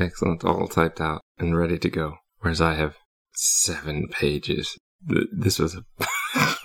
[0.00, 0.44] Excellent.
[0.44, 2.14] All typed out and ready to go.
[2.38, 2.96] Whereas I have
[3.34, 4.78] seven pages.
[5.02, 5.84] This was a,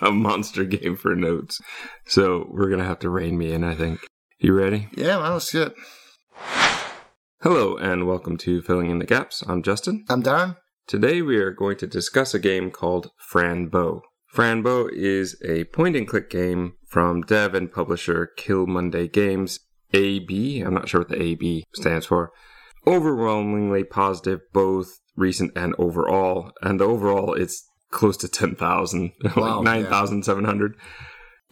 [0.00, 1.60] a monster game for notes.
[2.06, 4.00] So we're going to have to rein me in, I think.
[4.38, 4.88] You ready?
[4.96, 5.74] Yeah, man, let's get.
[7.42, 9.44] Hello, and welcome to Filling in the Gaps.
[9.46, 10.06] I'm Justin.
[10.08, 10.56] I'm Darren.
[10.86, 14.00] Today we are going to discuss a game called Fran Bow.
[14.34, 19.60] Franbo is a point and click game from dev and publisher Killmonday Games,
[19.92, 20.62] AB.
[20.62, 22.32] I'm not sure what the AB stands for.
[22.86, 26.52] Overwhelmingly positive, both recent and overall.
[26.62, 30.76] And the overall, it's close to 10,000, Wow, like 9,700.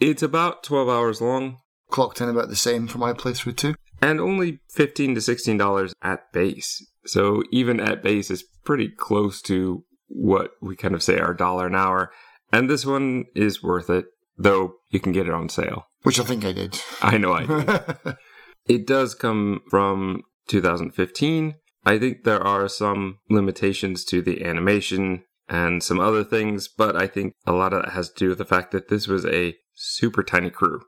[0.01, 1.59] It's about 12 hours long
[1.91, 3.75] Clocked in about the same for my playthrough too.
[4.03, 9.41] and only 15 to 16 dollars at base so even at base is pretty close
[9.43, 12.11] to what we kind of say our dollar an hour
[12.53, 14.07] and this one is worth it
[14.37, 16.81] though you can get it on sale Which I think I did.
[17.03, 18.17] i know i did.
[18.67, 25.83] it does come from 2015 i think there are some limitations to the animation and
[25.83, 28.45] some other things but i think a lot of that has to do with the
[28.45, 30.81] fact that this was a super tiny crew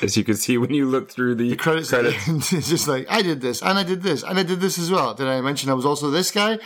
[0.00, 2.06] as you can see when you look through the, the credits, end,
[2.52, 4.90] it's just like, I did this, and I did this, and I did this as
[4.90, 5.14] well.
[5.14, 6.58] Did I mention I was also this guy?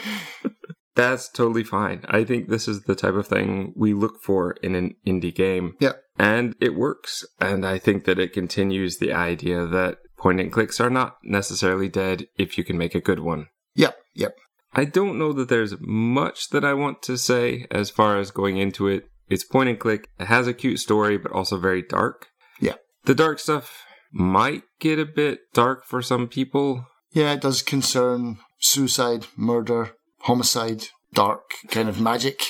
[0.97, 2.05] That's totally fine.
[2.09, 5.75] I think this is the type of thing we look for in an indie game.
[5.79, 5.93] Yeah.
[6.19, 7.25] And it works.
[7.39, 11.89] And I think that it continues the idea that point and clicks are not necessarily
[11.89, 13.47] dead if you can make a good one.
[13.75, 14.37] Yep, yep.
[14.73, 18.59] I don't know that there's much that I want to say as far as going
[18.59, 19.09] into it.
[19.29, 20.09] It's point and click.
[20.19, 22.29] It has a cute story, but also very dark.
[22.61, 22.75] Yeah.
[23.05, 26.87] The dark stuff might get a bit dark for some people.
[27.13, 32.43] Yeah, it does concern suicide, murder, homicide, dark kind of magic.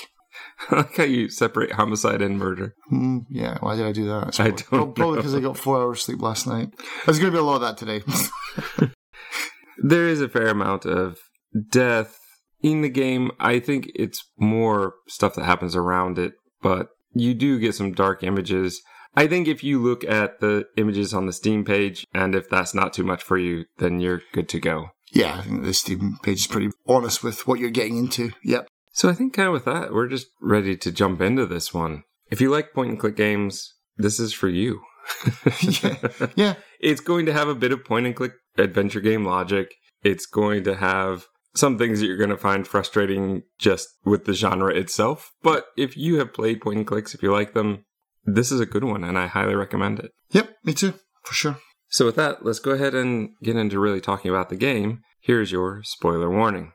[0.70, 2.74] I like how you separate homicide and murder.
[2.88, 4.40] Hmm, yeah, why did I do that?
[4.40, 6.70] I don't Prob- Probably because I got four hours sleep last night.
[7.04, 8.02] There's going to be a lot of that today.
[9.78, 11.18] there is a fair amount of
[11.70, 12.18] death
[12.62, 13.30] in the game.
[13.38, 16.32] I think it's more stuff that happens around it,
[16.62, 18.80] but you do get some dark images.
[19.14, 22.74] I think if you look at the images on the Steam page, and if that's
[22.74, 24.88] not too much for you, then you're good to go.
[25.12, 28.32] yeah, I think the Steam page is pretty honest with what you're getting into.
[28.44, 28.68] Yep.
[28.96, 32.04] So I think kind of with that, we're just ready to jump into this one.
[32.30, 34.80] If you like point and click games, this is for you.
[35.60, 35.96] yeah.
[36.34, 36.54] Yeah.
[36.80, 39.74] it's going to have a bit of point and click adventure game logic.
[40.02, 44.32] It's going to have some things that you're going to find frustrating just with the
[44.32, 45.30] genre itself.
[45.42, 47.84] But if you have played point and clicks, if you like them,
[48.24, 50.12] this is a good one and I highly recommend it.
[50.30, 51.58] Yep, me too, for sure.
[51.90, 55.02] So, with that, let's go ahead and get into really talking about the game.
[55.20, 56.72] Here's your spoiler warning.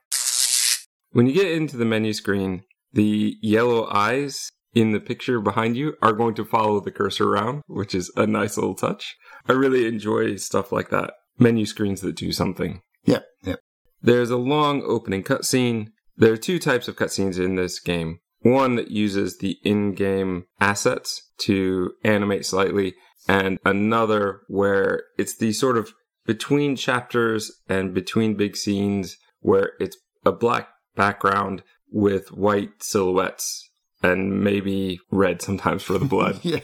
[1.12, 2.64] When you get into the menu screen,
[2.94, 7.64] the yellow eyes in the picture behind you are going to follow the cursor around,
[7.68, 9.18] which is a nice little touch.
[9.48, 11.12] I really enjoy stuff like that.
[11.38, 12.82] Menu screens that do something.
[13.04, 13.60] Yep, yep.
[14.02, 15.88] There's a long opening cutscene.
[16.16, 18.20] There are two types of cutscenes in this game.
[18.40, 22.96] One that uses the in-game assets to animate slightly,
[23.28, 25.92] and another where it's the sort of
[26.26, 33.70] between chapters and between big scenes where it's a black background with white silhouettes
[34.04, 36.40] and maybe red sometimes for the blood.
[36.44, 36.60] Yeah.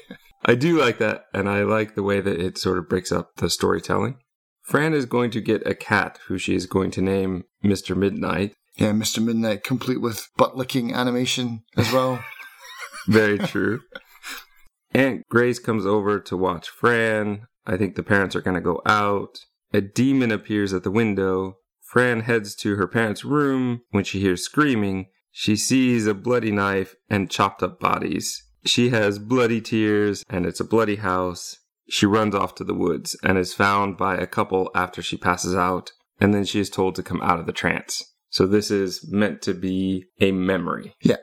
[0.46, 3.36] I do like that, and I like the way that it sort of breaks up
[3.38, 4.20] the storytelling.
[4.62, 7.98] Fran is going to get a cat who she is going to name Mr.
[7.98, 8.54] Midnight.
[8.78, 9.22] Yeah, Mr.
[9.22, 12.24] Midnight, complete with butt licking animation as well.
[13.08, 13.82] Very true.
[14.94, 17.48] Aunt Grace comes over to watch Fran.
[17.66, 19.40] I think the parents are going to go out.
[19.74, 21.58] A demon appears at the window.
[21.88, 23.81] Fran heads to her parents' room.
[23.92, 28.44] When she hears screaming, she sees a bloody knife and chopped up bodies.
[28.66, 31.58] She has bloody tears, and it's a bloody house.
[31.90, 35.56] She runs off to the woods and is found by a couple after she passes
[35.56, 38.04] out, and then she is told to come out of the trance.
[38.30, 40.94] So this is meant to be a memory.
[41.02, 41.18] Yeah.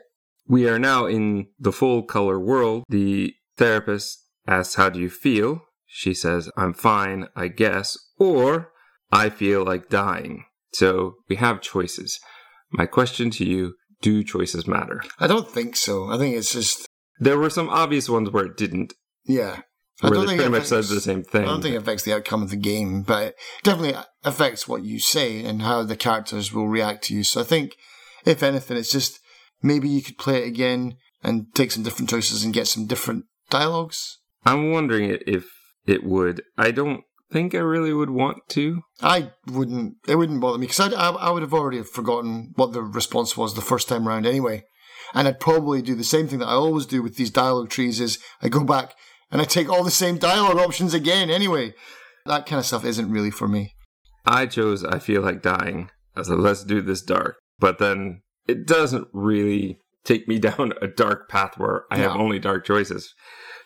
[0.47, 2.83] We are now in the full color world.
[2.89, 5.61] The therapist asks, How do you feel?
[5.85, 8.71] She says, I'm fine, I guess, or
[9.11, 10.45] I feel like dying.
[10.75, 12.19] So we have choices.
[12.71, 15.01] My question to you do choices matter?
[15.19, 16.09] I don't think so.
[16.11, 16.87] I think it's just,
[17.19, 18.93] There were some obvious ones where it didn't,
[19.25, 19.61] yeah.
[20.03, 21.43] I where don't they think pretty it much affects- the same thing.
[21.43, 24.83] I don't think it affects the outcome of the game, but it definitely affects what
[24.83, 27.23] you say and how the characters will react to you.
[27.23, 27.77] So I think,
[28.25, 29.19] if anything, it's just
[29.63, 33.23] maybe you could play it again and take some different choices and get some different
[33.49, 34.19] dialogues.
[34.45, 35.45] I'm wondering if
[35.87, 36.43] it would.
[36.57, 38.81] I don't think I really would want to.
[39.01, 39.95] I wouldn't.
[40.07, 43.53] It wouldn't bother me because I, I would have already forgotten what the response was
[43.53, 44.63] the first time round anyway,
[45.13, 47.99] and I'd probably do the same thing that I always do with these dialogue trees:
[47.99, 48.93] is I go back
[49.31, 51.73] and I take all the same dialogue options again anyway.
[52.25, 53.73] That kind of stuff isn't really for me.
[54.25, 55.89] I chose I feel like dying.
[56.15, 57.37] I said, let's do this dark.
[57.59, 62.39] But then it doesn't really take me down a dark path where I have only
[62.39, 63.13] dark choices.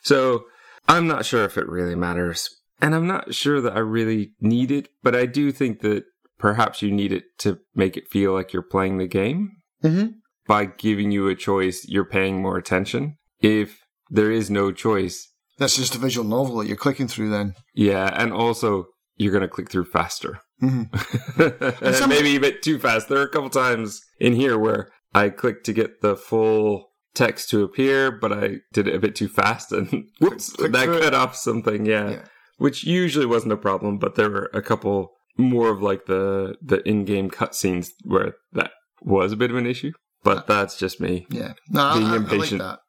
[0.01, 0.45] So
[0.87, 2.49] I'm not sure if it really matters.
[2.81, 6.03] And I'm not sure that I really need it, but I do think that
[6.37, 9.51] perhaps you need it to make it feel like you're playing the game
[9.83, 10.07] Mm-hmm.
[10.47, 13.17] by giving you a choice, you're paying more attention.
[13.41, 13.79] If
[14.09, 15.25] there is no choice,
[15.57, 17.53] That's just a visual novel that you're clicking through then.
[17.73, 20.39] yeah, and also you're going to click through faster.
[20.61, 21.93] Mm-hmm.
[21.93, 23.07] some- maybe a bit too fast.
[23.09, 27.49] There are a couple times in here where I clicked to get the full text
[27.49, 30.71] to appear, but I did it a bit too fast and whoops, that
[31.01, 31.85] cut off something.
[31.85, 32.09] Yeah.
[32.11, 32.25] Yeah.
[32.59, 36.87] Which usually wasn't a problem, but there were a couple more of like the the
[36.87, 38.71] in-game cutscenes where that
[39.01, 39.91] was a bit of an issue.
[40.23, 41.25] But that's just me.
[41.29, 41.53] Yeah.
[41.69, 42.61] No, I, Being I, I like impatient.
[42.61, 42.79] that.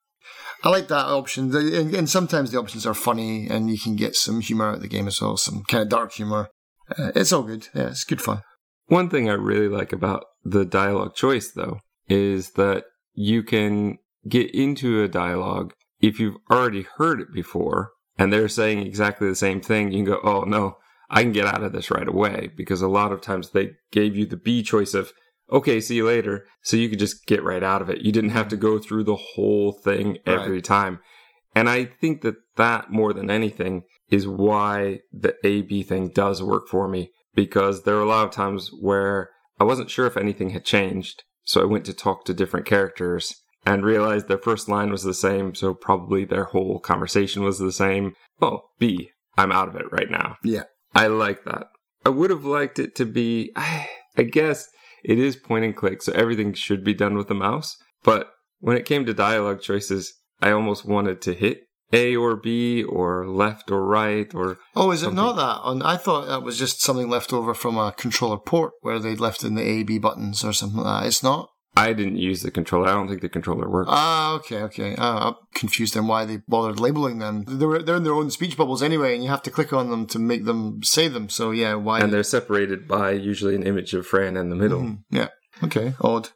[0.62, 1.54] I like that option.
[1.54, 4.82] And, and sometimes the options are funny and you can get some humor out of
[4.82, 6.48] the game as well, some kind of dark humor.
[6.98, 7.68] Uh, it's all good.
[7.74, 8.42] Yeah, it's good fun.
[8.86, 11.78] One thing I really like about the dialogue choice, though,
[12.08, 12.84] is that
[13.14, 18.86] you can get into a dialogue if you've already heard it before and they're saying
[18.86, 19.90] exactly the same thing.
[19.90, 20.76] You can go, oh, no,
[21.08, 24.14] I can get out of this right away because a lot of times they gave
[24.14, 25.14] you the B choice of,
[25.50, 26.46] okay, see you later.
[26.62, 28.02] So you could just get right out of it.
[28.02, 31.00] You didn't have to go through the whole thing every time.
[31.54, 36.42] And I think that that more than anything is why the A B thing does
[36.42, 40.18] work for me because there are a lot of times where I wasn't sure if
[40.18, 41.22] anything had changed.
[41.44, 43.34] So I went to talk to different characters
[43.64, 45.54] and realized their first line was the same.
[45.54, 48.14] So probably their whole conversation was the same.
[48.40, 50.36] Oh, B, I'm out of it right now.
[50.42, 50.64] Yeah.
[50.94, 51.68] I like that.
[52.04, 54.68] I would have liked it to be, I, guess
[55.04, 57.76] it is point and click, so everything should be done with the mouse.
[58.02, 61.58] But when it came to dialogue choices, I almost wanted to hit
[61.92, 65.60] A or B or left or right or Oh, is it not that?
[65.62, 69.20] On I thought that was just something left over from a controller port where they'd
[69.20, 71.06] left in the A B buttons or something like that.
[71.08, 71.50] It's not.
[71.80, 72.88] I didn't use the controller.
[72.88, 73.90] I don't think the controller worked.
[73.92, 74.94] Ah, okay, okay.
[74.96, 77.44] Uh, I'm confused on why they bothered labeling them.
[77.46, 80.06] They're they're in their own speech bubbles anyway, and you have to click on them
[80.08, 81.28] to make them say them.
[81.28, 82.00] So yeah, why?
[82.00, 84.80] and they're separated by usually an image of Fran in the middle.
[84.82, 84.98] Mhm.
[85.10, 85.28] Yeah.
[85.62, 85.94] Okay.
[86.00, 86.30] Odd.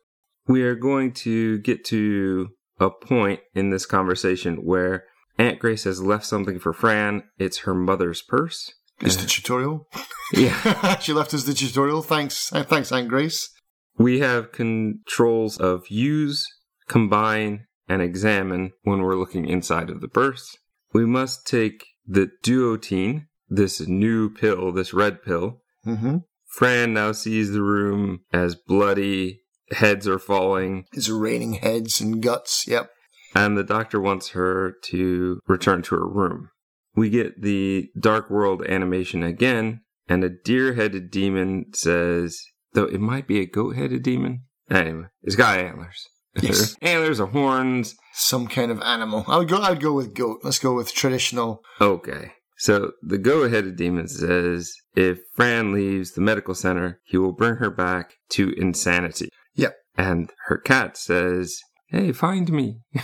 [0.47, 2.49] We are going to get to
[2.79, 5.05] a point in this conversation where
[5.39, 7.23] Aunt Grace has left something for Fran.
[7.39, 8.73] It's her mother's purse.
[9.01, 9.89] It's the tutorial.
[10.33, 10.99] Yeah.
[11.01, 12.03] she left us the tutorial.
[12.03, 12.53] Thanks.
[12.53, 13.51] Uh, thanks, Aunt Grace.
[13.97, 16.47] We have controls of use,
[16.89, 20.57] combine, and examine when we're looking inside of the purse.
[20.93, 25.61] We must take the duotine, this new pill, this red pill.
[25.87, 26.19] Mm-hmm.
[26.47, 29.41] Fran now sees the room as bloody,
[29.73, 32.67] heads are falling, It's raining heads and guts.
[32.67, 32.91] Yep.
[33.35, 36.51] and the doctor wants her to return to her room.
[36.95, 42.41] We get the Dark World animation again, and a deer headed demon says,
[42.75, 44.45] though it might be a goat headed demon.
[44.71, 46.07] Anyway, it's got antlers.
[46.41, 46.77] Yes.
[46.83, 47.95] antlers or horns.
[48.13, 49.25] Some kind of animal.
[49.27, 49.61] I would go.
[49.61, 50.41] I'd go with goat.
[50.43, 51.63] Let's go with traditional.
[51.81, 52.33] Okay.
[52.57, 57.57] So the goat headed demon says, if Fran leaves the medical center, he will bring
[57.57, 59.29] her back to insanity.
[59.55, 59.77] Yep.
[59.99, 62.81] And her cat says, hey, find me.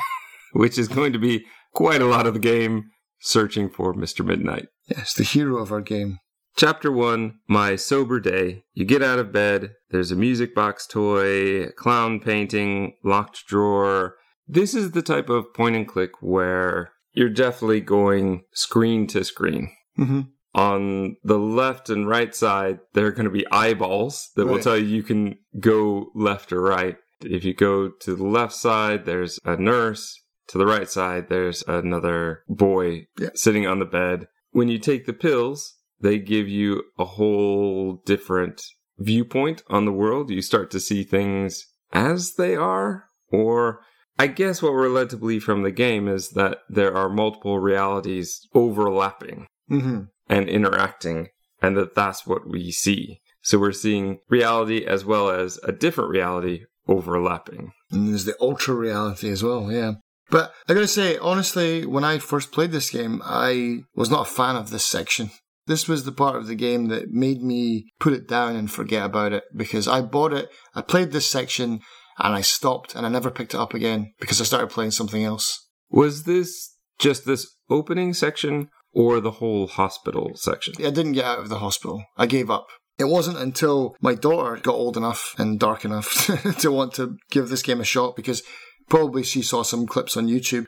[0.52, 1.44] Which is going to be
[1.74, 2.90] quite a lot of the game
[3.20, 4.24] searching for Mr.
[4.24, 4.66] Midnight.
[4.86, 6.18] Yes, the hero of our game.
[6.60, 8.64] Chapter 1 My Sober Day.
[8.74, 14.16] You get out of bed, there's a music box toy, a clown painting, locked drawer.
[14.46, 19.72] This is the type of point and click where you're definitely going screen to screen.
[19.98, 20.20] Mm-hmm.
[20.54, 24.76] On the left and right side, there are going to be eyeballs that will tell
[24.76, 26.98] you you can go left or right.
[27.22, 30.14] If you go to the left side, there's a nurse.
[30.48, 33.30] To the right side, there's another boy Yeah.
[33.34, 34.28] sitting on the bed.
[34.50, 38.62] When you take the pills, they give you a whole different
[38.98, 40.30] viewpoint on the world.
[40.30, 43.04] You start to see things as they are.
[43.32, 43.80] Or
[44.18, 47.58] I guess what we're led to believe from the game is that there are multiple
[47.58, 50.00] realities overlapping Mm-hmm.
[50.28, 51.28] and interacting,
[51.62, 53.20] and that that's what we see.
[53.40, 57.70] So we're seeing reality as well as a different reality overlapping.
[57.92, 59.92] And there's the ultra reality as well, yeah.
[60.28, 64.30] But I gotta say, honestly, when I first played this game, I was not a
[64.30, 65.30] fan of this section.
[65.70, 69.06] This was the part of the game that made me put it down and forget
[69.06, 71.78] about it because I bought it, I played this section,
[72.18, 75.22] and I stopped and I never picked it up again because I started playing something
[75.22, 75.68] else.
[75.88, 80.74] Was this just this opening section or the whole hospital section?
[80.80, 82.02] I didn't get out of the hospital.
[82.16, 82.66] I gave up.
[82.98, 87.48] It wasn't until my daughter got old enough and dark enough to want to give
[87.48, 88.42] this game a shot because
[88.88, 90.66] probably she saw some clips on YouTube.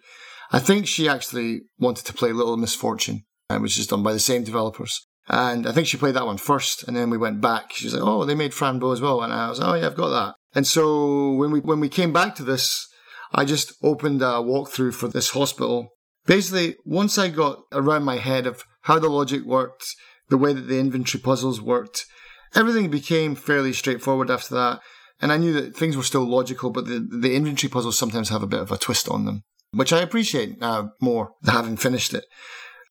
[0.53, 4.19] I think she actually wanted to play Little Misfortune, uh, which is done by the
[4.19, 5.07] same developers.
[5.29, 7.73] And I think she played that one first, and then we went back.
[7.73, 9.97] She's like, "Oh, they made Fran Bow as well," and I was, "Oh yeah, I've
[9.97, 12.89] got that." And so when we when we came back to this,
[13.33, 15.91] I just opened a walkthrough for this hospital.
[16.27, 19.87] Basically, once I got around my head of how the logic worked,
[20.29, 22.05] the way that the inventory puzzles worked,
[22.55, 24.81] everything became fairly straightforward after that.
[25.21, 28.43] And I knew that things were still logical, but the, the inventory puzzles sometimes have
[28.43, 29.43] a bit of a twist on them,
[29.73, 32.25] which I appreciate now more having finished it.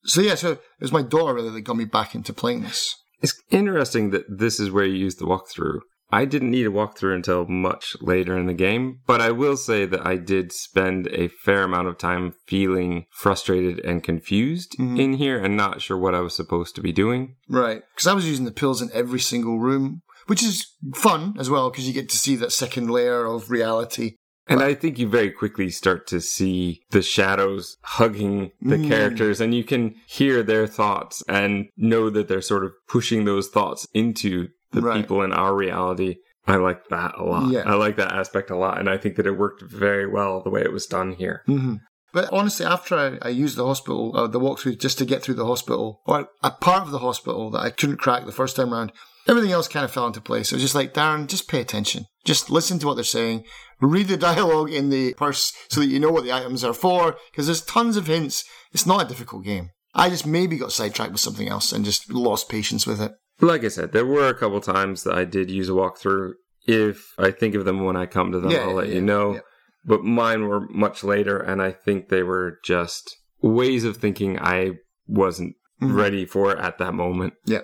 [0.03, 2.95] So yeah, so it was my daughter really that got me back into playing this.
[3.21, 5.79] It's interesting that this is where you use the walkthrough.
[6.13, 9.85] I didn't need a walkthrough until much later in the game, but I will say
[9.85, 14.99] that I did spend a fair amount of time feeling frustrated and confused Mhm.
[14.99, 17.35] in here and not sure what I was supposed to be doing.
[17.47, 17.81] Right.
[17.95, 20.65] Because I was using the pills in every single room, which is
[20.95, 24.15] fun as well because you get to see that second layer of reality.
[24.51, 28.87] And I think you very quickly start to see the shadows hugging the Mm.
[28.87, 33.47] characters, and you can hear their thoughts and know that they're sort of pushing those
[33.47, 35.01] thoughts into the Right.
[35.01, 36.15] people in our reality.
[36.47, 37.51] I like that a lot.
[37.51, 37.63] Yeah.
[37.65, 40.49] I like that aspect a lot, and I think that it worked very well the
[40.49, 41.43] way it was done here.
[41.47, 41.75] Mm-hmm.
[42.13, 45.35] But honestly, after I, I used the hospital, uh, the walkthrough just to get through
[45.35, 48.73] the hospital, or a part of the hospital that I couldn't crack the first time
[48.73, 48.91] around,
[49.27, 50.51] everything else kind of fell into place.
[50.51, 52.05] It was just like, Darren, just pay attention.
[52.25, 53.43] Just listen to what they're saying.
[53.79, 57.15] Read the dialogue in the purse so that you know what the items are for,
[57.31, 58.43] because there's tons of hints.
[58.73, 59.69] It's not a difficult game.
[59.93, 63.11] I just maybe got sidetracked with something else and just lost patience with it.
[63.41, 66.33] Like I said, there were a couple times that I did use a walkthrough.
[66.67, 69.01] If I think of them when I come to them, Yeah, I'll let yeah, you
[69.01, 69.33] know.
[69.33, 69.39] yeah.
[69.83, 74.73] But mine were much later, and I think they were just ways of thinking I
[75.07, 75.95] wasn't Mhm.
[75.95, 77.33] ready for at that moment.
[77.47, 77.61] Yeah.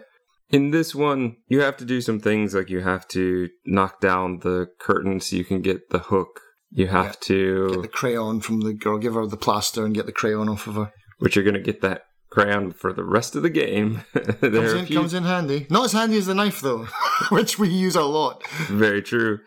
[0.49, 4.39] In this one, you have to do some things like you have to knock down
[4.39, 6.39] the curtain so you can get the hook.
[6.71, 7.13] You have Yeah.
[7.21, 10.49] to, Get the crayon from the girl, give her the plaster and get the crayon
[10.49, 10.91] off of her.
[11.19, 14.03] which you're going to get that crayon for the rest of the game.
[14.13, 15.65] there Comes in, few comes in handy.
[15.69, 16.87] Not as handy as the knife though,
[17.29, 18.45] which we use a lot.
[18.67, 19.39] very true.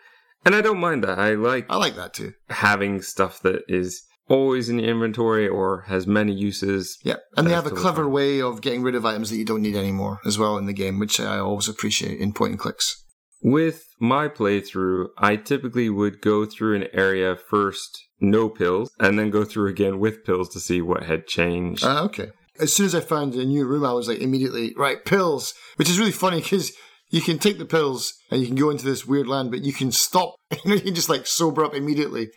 [0.44, 1.18] And I don't mind that.
[1.18, 2.32] I like I like that too.
[2.48, 6.96] having stuff that is always in the inventory or has many uses.
[7.02, 9.60] Yeah, and they have a clever way of getting rid of items that you don't
[9.60, 13.04] need anymore as well in the game, which I always appreciate in point and clicks.
[13.42, 19.30] With my playthrough, I typically would go through an area first, no pills, and then
[19.30, 21.82] go through again with pills to see what had changed.
[21.84, 22.30] Ah, okay.
[22.60, 25.88] As soon as I found a new room, I was like immediately right pills, which
[25.88, 26.72] is really funny because
[27.08, 29.72] you can take the pills and you can go into this weird land, but you
[29.72, 30.34] can stop.
[30.64, 32.28] You know, you can just like sober up immediately.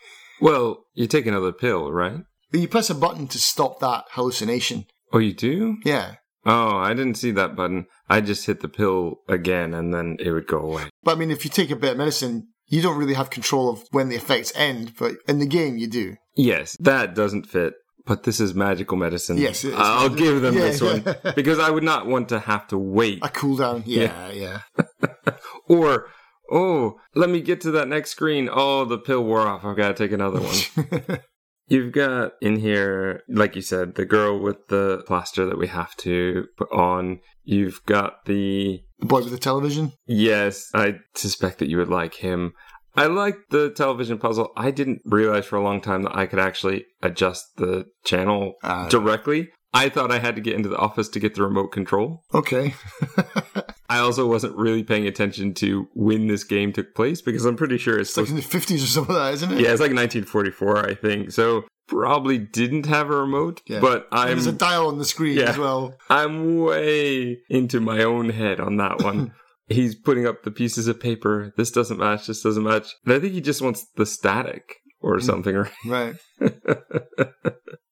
[0.41, 2.19] Well, you take another pill, right?
[2.51, 4.85] You press a button to stop that hallucination.
[5.11, 5.77] Oh, you do?
[5.83, 6.15] Yeah.
[6.45, 7.85] Oh, I didn't see that button.
[8.09, 10.85] I just hit the pill again and then it would go away.
[11.03, 13.69] But I mean, if you take a bit of medicine, you don't really have control
[13.69, 16.15] of when the effects end, but in the game you do.
[16.35, 17.73] Yes, that doesn't fit.
[18.05, 19.37] But this is magical medicine.
[19.37, 19.75] Yes, it is.
[19.77, 21.31] I'll give them Yeah, this one yeah.
[21.35, 23.83] because I would not want to have to wait A cooldown.
[23.85, 24.59] Yeah, yeah.
[25.69, 26.07] Or,
[26.53, 28.47] oh, let me get to that next screen.
[28.51, 29.65] Oh, the pill wore off.
[29.65, 31.19] I've got to take another one.
[31.67, 35.95] You've got in here, like you said, the girl with the plaster that we have
[35.97, 37.19] to put on.
[37.43, 38.83] You've got the.
[38.99, 39.93] the boy with the television.
[40.05, 42.53] Yes, I suspect that you would like him.
[42.95, 44.51] I like the television puzzle.
[44.55, 48.87] I didn't realize for a long time that I could actually adjust the channel Ah.
[48.89, 49.49] directly.
[49.73, 52.23] I thought I had to get into the office to get the remote control.
[52.35, 52.75] Okay.
[53.95, 57.77] I also wasn't really paying attention to when this game took place because I'm pretty
[57.77, 59.59] sure it's It's like in the 50s or something like that, isn't it?
[59.61, 61.31] Yeah, it's like 1944, I think.
[61.31, 63.79] So probably didn't have a remote, Yeah.
[63.81, 65.49] but And There's a I'm dial on the screen Yeah.
[65.49, 65.95] as well.
[66.09, 69.33] I'm way into my own head on that one.
[69.67, 71.53] He's putting up the pieces of paper.
[71.57, 72.27] This doesn't match.
[72.27, 72.93] This doesn't match.
[73.05, 75.21] And I think he just wants the static or Hmm.
[75.25, 75.71] something, right?
[75.85, 76.15] Right.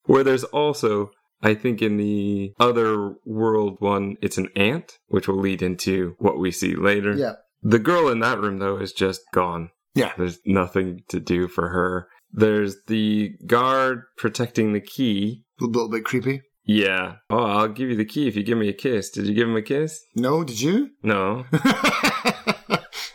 [0.05, 1.11] Where there's also,
[1.41, 6.39] I think in the other world one, it's an ant, which will lead into what
[6.39, 7.13] we see later.
[7.13, 7.33] Yeah.
[7.63, 9.69] The girl in that room, though, is just gone.
[9.93, 10.13] Yeah.
[10.17, 12.07] There's nothing to do for her.
[12.31, 15.43] There's the guard protecting the key.
[15.59, 16.41] A little bit creepy.
[16.63, 17.15] Yeah.
[17.29, 19.09] Oh, I'll give you the key if you give me a kiss.
[19.09, 20.01] Did you give him a kiss?
[20.15, 20.91] No, did you?
[21.03, 21.45] No.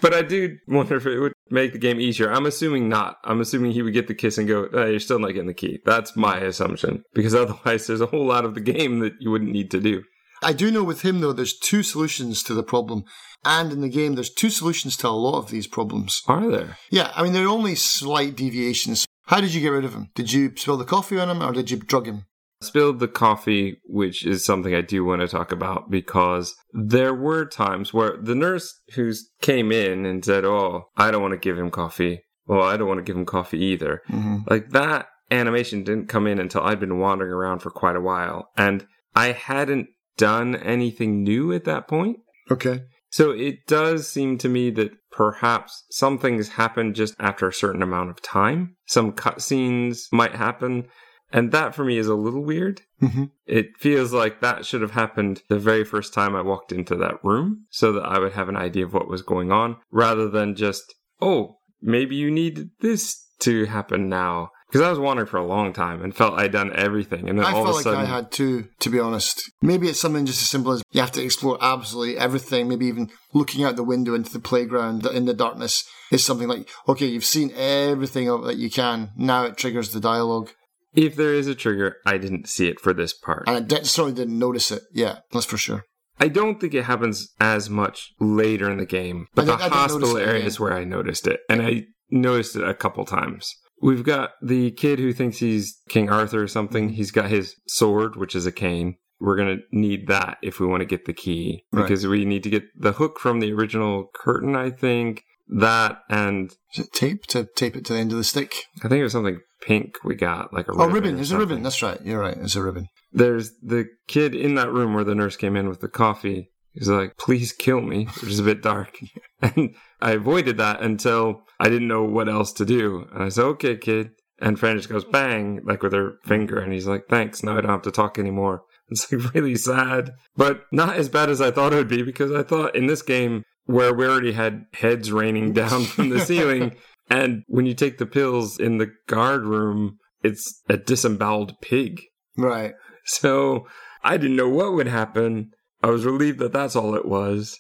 [0.01, 2.33] But I do wonder if it would make the game easier.
[2.33, 3.19] I'm assuming not.
[3.25, 5.55] I'm assuming he would get the kiss and go, oh, you're still not getting the
[5.55, 5.81] key.
[5.85, 7.03] That's my assumption.
[7.15, 10.03] Because otherwise, there's a whole lot of the game that you wouldn't need to do.
[10.43, 13.05] I do know with him, though, there's two solutions to the problem.
[13.45, 16.23] And in the game, there's two solutions to a lot of these problems.
[16.27, 16.79] Are there?
[16.91, 19.07] Yeah, I mean, there are only slight deviations.
[19.27, 20.11] How did you get rid of him?
[20.15, 22.27] Did you spill the coffee on him or did you drug him?
[22.61, 27.45] Spilled the coffee, which is something I do want to talk about because there were
[27.45, 31.59] times where the nurse who came in and said, Oh, I don't want to give
[31.59, 32.23] him coffee.
[32.47, 34.03] Well, I don't want to give him coffee either.
[34.09, 34.39] Mm-hmm.
[34.49, 38.51] Like that animation didn't come in until I'd been wandering around for quite a while.
[38.57, 42.19] And I hadn't done anything new at that point.
[42.51, 42.83] Okay.
[43.11, 47.83] So it does seem to me that perhaps some things happen just after a certain
[47.83, 48.77] amount of time.
[48.87, 50.87] Some cutscenes might happen.
[51.33, 52.83] And that for me is a little weird.
[53.03, 53.25] Mm-hmm.
[53.47, 57.23] It feels like that should have happened the very first time I walked into that
[57.25, 60.55] room so that I would have an idea of what was going on rather than
[60.55, 64.51] just, oh, maybe you need this to happen now.
[64.69, 67.29] Because I was wandering for a long time and felt I'd done everything.
[67.29, 68.09] And then I all felt of a like.
[68.09, 69.51] I had to, to be honest.
[69.63, 72.69] Maybe it's something just as simple as you have to explore absolutely everything.
[72.69, 76.69] Maybe even looking out the window into the playground in the darkness is something like,
[76.89, 79.11] okay, you've seen everything that you can.
[79.17, 80.51] Now it triggers the dialogue.
[80.97, 83.45] If there is a trigger, I didn't see it for this part.
[83.47, 84.83] And I de- certainly didn't notice it.
[84.93, 85.85] Yeah, that's for sure.
[86.19, 89.61] I don't think it happens as much later in the game, but I the didn't-
[89.61, 93.05] I didn't hospital area is where I noticed it, and I noticed it a couple
[93.05, 93.55] times.
[93.83, 96.91] We've got the kid who thinks he's King Arthur or something.
[96.91, 98.97] He's got his sword, which is a cane.
[99.21, 101.83] We're going to need that if we want to get the key Right.
[101.83, 105.23] because we need to get the hook from the original curtain, I think.
[105.49, 108.65] That and Is it tape to tape it to the end of the stick?
[108.83, 110.93] I think it was something pink we got, like a Oh, ribbon.
[110.95, 111.15] ribbon.
[111.17, 111.63] There's a ribbon.
[111.63, 112.01] That's right.
[112.05, 112.37] You're right.
[112.37, 112.89] It's a ribbon.
[113.13, 116.51] there's the kid in that room where the nurse came in with the coffee.
[116.73, 118.99] He's like, please kill me, which is a bit dark.
[119.43, 123.07] And I avoided that until I didn't know what else to do.
[123.13, 124.13] And I said, okay, kid.
[124.41, 126.59] And Fran just goes bang, like with her finger.
[126.59, 127.43] And he's like, thanks.
[127.43, 128.63] Now I don't have to talk anymore.
[128.89, 132.31] It's like really sad, but not as bad as I thought it would be because
[132.31, 136.77] I thought in this game where we already had heads raining down from the ceiling.
[137.09, 142.03] And when you take the pills in the guard room, it's a disemboweled pig.
[142.37, 142.75] Right.
[143.05, 143.67] So
[144.03, 145.51] I didn't know what would happen.
[145.83, 147.59] I was relieved that that's all it was.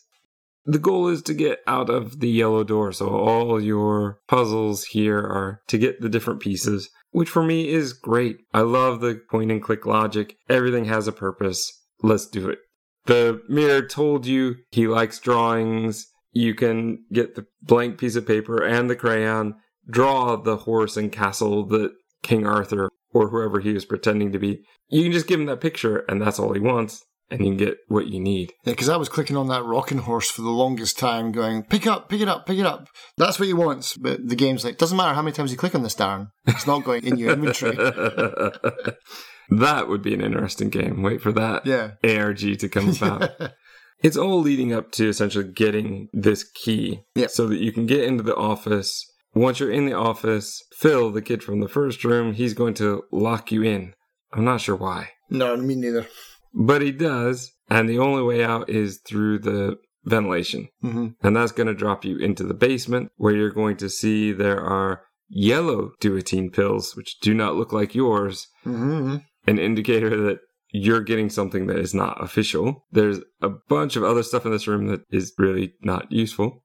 [0.65, 5.21] The goal is to get out of the yellow door, so all your puzzles here
[5.21, 8.39] are to get the different pieces, which for me is great.
[8.53, 10.35] I love the point and click logic.
[10.49, 11.71] Everything has a purpose.
[12.03, 12.59] Let's do it.
[13.05, 16.09] The mirror told you he likes drawings.
[16.37, 19.55] You can get the blank piece of paper and the crayon,
[19.89, 24.63] draw the horse and castle that King Arthur or whoever he was pretending to be.
[24.91, 27.57] You can just give him that picture, and that's all he wants, and you can
[27.57, 28.53] get what you need.
[28.65, 31.87] Yeah, because I was clicking on that rocking horse for the longest time, going, pick
[31.87, 32.89] up, pick it up, pick it up.
[33.17, 33.97] That's what he wants.
[33.97, 36.29] But the game's like, doesn't matter how many times you click on this, Darren.
[36.47, 37.77] It's not going in your inventory.
[39.49, 41.03] that would be an interesting game.
[41.03, 41.93] Wait for that Yeah.
[42.05, 43.31] ARG to come about.
[44.03, 47.29] It's all leading up to essentially getting this key Yeah.
[47.29, 49.05] so that you can get into the office.
[49.35, 53.03] Once you're in the office, Phil, the kid from the first room, he's going to
[53.13, 53.95] lock you in.
[54.33, 56.07] I'm not sure why, no, me neither.
[56.55, 57.53] but he does.
[57.69, 60.69] And the only way out is through the ventilation.
[60.83, 64.33] hmm And that's going to drop you into the basement where you're going to see
[64.33, 69.17] there are yellow duotine pills, which do not look like yours, hmm
[69.49, 70.39] an indicator that
[70.71, 72.85] you're getting something that is not official.
[72.93, 76.63] There's a bunch of other stuff in this room that is really not useful.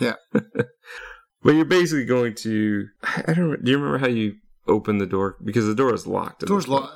[0.00, 0.14] Yeah.
[0.32, 2.86] but you're basically going to.
[3.26, 3.62] I don't.
[3.62, 4.34] Do you remember how you
[4.66, 5.36] open the door?
[5.42, 6.44] Because the door is locked.
[6.46, 6.92] Door's locked.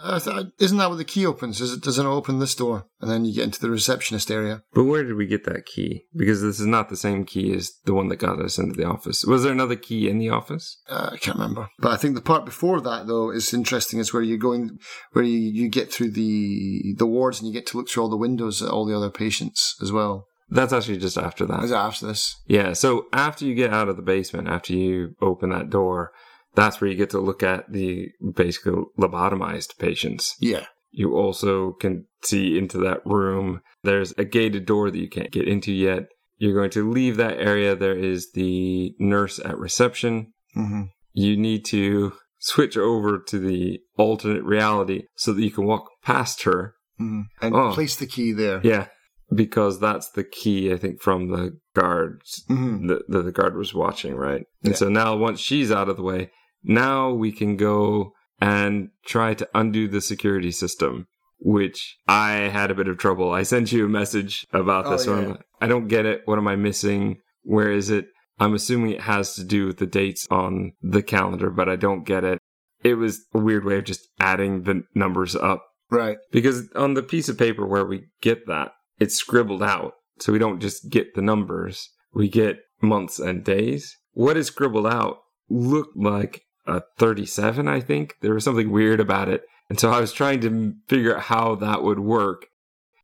[0.61, 1.61] Isn't that what the key opens?
[1.61, 2.87] Is it, doesn't open this door?
[3.01, 4.63] And then you get into the receptionist area.
[4.73, 6.05] But where did we get that key?
[6.15, 8.87] Because this is not the same key as the one that got us into the
[8.87, 9.25] office.
[9.25, 10.81] Was there another key in the office?
[10.89, 11.69] Uh, I can't remember.
[11.79, 13.99] But I think the part before that, though, is interesting.
[13.99, 14.79] Is where you're going,
[15.13, 18.11] where you, you get through the the wards and you get to look through all
[18.11, 20.27] the windows at all the other patients as well.
[20.49, 21.65] That's actually just after that.
[21.65, 22.37] Is after this?
[22.47, 26.13] Yeah, so after you get out of the basement, after you open that door,
[26.57, 30.35] that's where you get to look at the basically lobotomized patients.
[30.41, 30.67] Yeah.
[30.91, 33.61] You also can see into that room.
[33.85, 36.05] There's a gated door that you can't get into yet.
[36.39, 37.77] You're going to leave that area.
[37.77, 40.33] There is the nurse at reception.
[40.55, 45.85] hmm You need to switch over to the alternate reality so that you can walk
[46.03, 46.75] past her.
[46.99, 47.73] hmm And Oh.
[47.73, 48.61] place the key there.
[48.65, 48.87] Yeah,
[49.35, 53.75] because that's the key, I think, from the guards hmm that the, the guard was
[53.75, 54.45] watching, right?
[54.63, 54.77] And Yeah.
[54.77, 56.31] so now, once she's out of the way,
[56.63, 61.07] now we can go and try to undo the security system,
[61.39, 63.31] which I had a bit of trouble.
[63.33, 65.39] I sent you a message about Oh, this one.
[65.61, 66.23] I don't get it.
[66.27, 67.19] What am I missing?
[67.43, 68.07] Where is it?
[68.39, 72.05] I'm assuming it has to do with the dates on the calendar, but I don't
[72.05, 72.39] get it.
[72.85, 76.19] It was a weird way of just adding the numbers up Right.
[76.31, 79.95] because on the piece of paper where we get that, it's scribbled out.
[80.21, 83.97] So we don't just get the numbers, we get months and days.
[84.13, 88.17] What is scribbled out looked like a 37, I think.
[88.21, 89.43] There was something weird about it.
[89.69, 92.47] And so I was trying to figure out how that would work.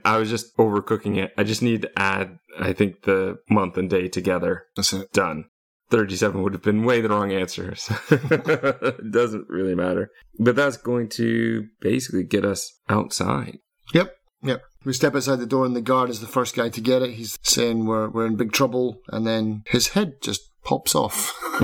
[0.04, 1.32] I was just overcooking it.
[1.36, 4.64] I just need to add, I think, the month and day together.
[4.76, 5.12] That's it.
[5.12, 5.46] Done.
[5.90, 7.74] 37 would have been way the wrong answer.
[7.76, 10.10] So it doesn't really matter.
[10.38, 13.58] But that's going to basically get us outside.
[13.92, 14.14] Yep.
[14.42, 14.62] Yep.
[14.84, 17.12] We step outside the door and the guard is the first guy to get it.
[17.12, 21.32] He's saying we're, we're in big trouble and then his head just pops off.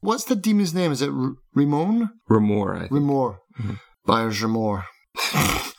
[0.00, 0.92] What's the demon's name?
[0.92, 2.10] Is it R- Ramon?
[2.30, 2.92] Remor, I think.
[2.92, 3.38] Remor.
[3.60, 3.74] Mm-hmm.
[4.06, 4.84] Buyer's Remor.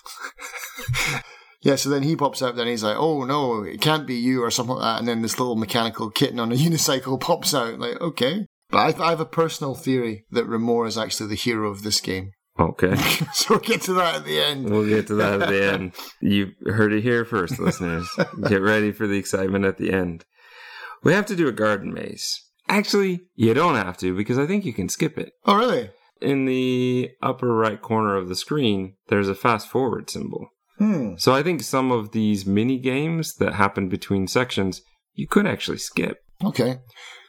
[1.62, 4.44] yeah, so then he pops out, then he's like, oh no, it can't be you
[4.44, 5.00] or something like that.
[5.00, 7.80] And then this little mechanical kitten on a unicycle pops out.
[7.80, 8.46] Like, okay.
[8.70, 12.02] But I, I have a personal theory that Remor is actually the hero of this
[12.02, 12.32] game.
[12.60, 12.96] Okay.
[13.34, 14.70] so we'll get to that at the end.
[14.70, 15.94] We'll get to that at the end.
[16.22, 18.08] You heard it here first, listeners.
[18.48, 20.26] Get ready for the excitement at the end.
[21.04, 22.42] We have to do a garden maze.
[22.68, 25.34] Actually, you don't have to because I think you can skip it.
[25.46, 25.90] Oh, really?
[26.22, 30.50] In the upper right corner of the screen, there's a fast forward symbol.
[30.78, 31.16] Hmm.
[31.18, 34.82] So I think some of these mini games that happen between sections,
[35.14, 36.20] you could actually skip.
[36.44, 36.80] Okay.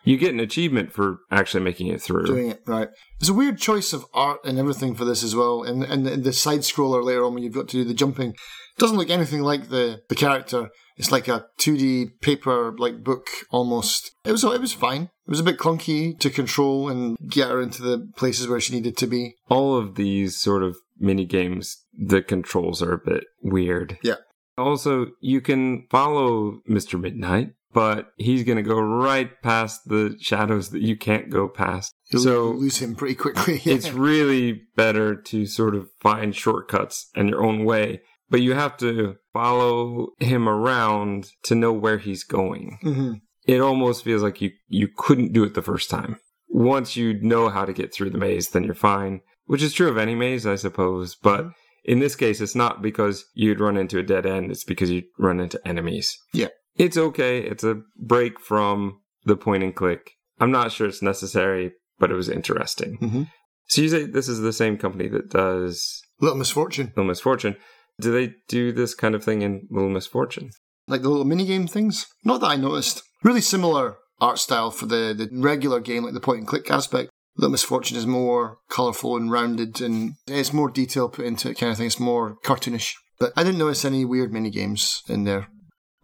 [0.05, 2.27] You get an achievement for actually making it through.
[2.27, 2.89] Doing it right.
[3.19, 5.63] There's a weird choice of art and everything for this as well.
[5.63, 8.35] And and the, the side scroller later on when you've got to do the jumping
[8.81, 10.71] doesn't look anything like the the character.
[10.97, 14.13] It's like a 2D paper like book almost.
[14.25, 15.03] It was it was fine.
[15.03, 18.75] It was a bit clunky to control and get her into the places where she
[18.75, 19.37] needed to be.
[19.49, 23.99] All of these sort of mini games, the controls are a bit weird.
[24.03, 24.17] Yeah.
[24.59, 27.01] Also, you can follow Mr.
[27.01, 31.95] Midnight, but he's going to go right past the shadows that you can't go past.
[32.11, 33.63] You'll so lose him pretty quickly.
[33.65, 38.77] it's really better to sort of find shortcuts and your own way, but you have
[38.79, 42.79] to follow him around to know where he's going.
[42.83, 43.13] hmm
[43.47, 46.17] It almost feels like you, you couldn't do it the first time.
[46.49, 49.89] Once you know how to get through the maze, then you're fine, which is true
[49.89, 51.17] of any maze, I suppose.
[51.23, 51.53] But Mhm.
[51.85, 55.03] in this case, it's not because you'd run into a dead end, it's because you
[55.19, 56.17] run into enemies.
[56.33, 56.49] Yeah.
[56.77, 57.39] It's okay.
[57.43, 60.13] It's a break from the point and click.
[60.39, 62.97] I'm not sure it's necessary, but it was interesting.
[62.97, 63.23] hmm
[63.69, 66.89] So you say this is the same company that does Little Misfortune.
[66.89, 67.57] Little Misfortune.
[68.01, 70.51] Do they do this kind of thing in Little Misfortune?
[70.91, 72.07] like the little minigame things.
[72.25, 73.03] Not that I noticed.
[73.23, 77.11] Really similar art style for the, the regular game, like the point and click aspect.
[77.37, 81.71] Little Misfortune is more colourful and rounded and it's more detail put into it kind
[81.71, 81.87] of thing.
[81.87, 82.95] It's more cartoonish.
[83.19, 85.49] But I didn't notice any weird minigames in there.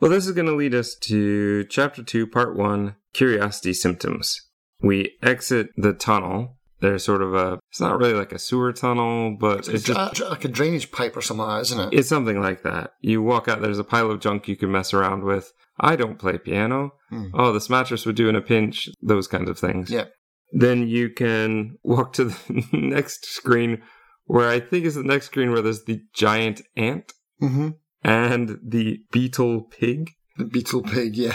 [0.00, 4.40] Well, this is going to lead us to Chapter 2, Part 1 Curiosity Symptoms.
[4.82, 6.55] We exit the tunnel.
[6.80, 10.20] There's sort of a, it's not really like a sewer tunnel, but it's, It's just,
[10.20, 11.98] like a drainage pipe or something isn't it?
[11.98, 12.90] it's something like that.
[13.00, 15.52] You walk out, there's a pile of junk you can mess around with.
[15.80, 16.92] I don't play piano.
[17.10, 17.28] Hmm.
[17.34, 19.90] Oh, this mattress would do in a pinch, those kinds of things.
[19.90, 20.04] Yeah.
[20.52, 23.82] Then you can walk to the next screen
[24.24, 27.70] where I think is the next screen where there's the giant ant hmm
[28.02, 30.10] and the beetle pig.
[30.36, 31.34] The beetle pig, yeah.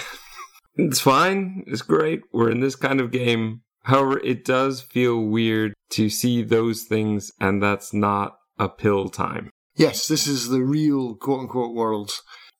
[0.76, 1.64] It's fine.
[1.68, 2.22] It's great.
[2.32, 3.62] We're in this kind of game.
[3.84, 9.50] However, it does feel weird to see those things and that's not a pill time.
[9.76, 12.12] Yes, this is the real quote unquote world.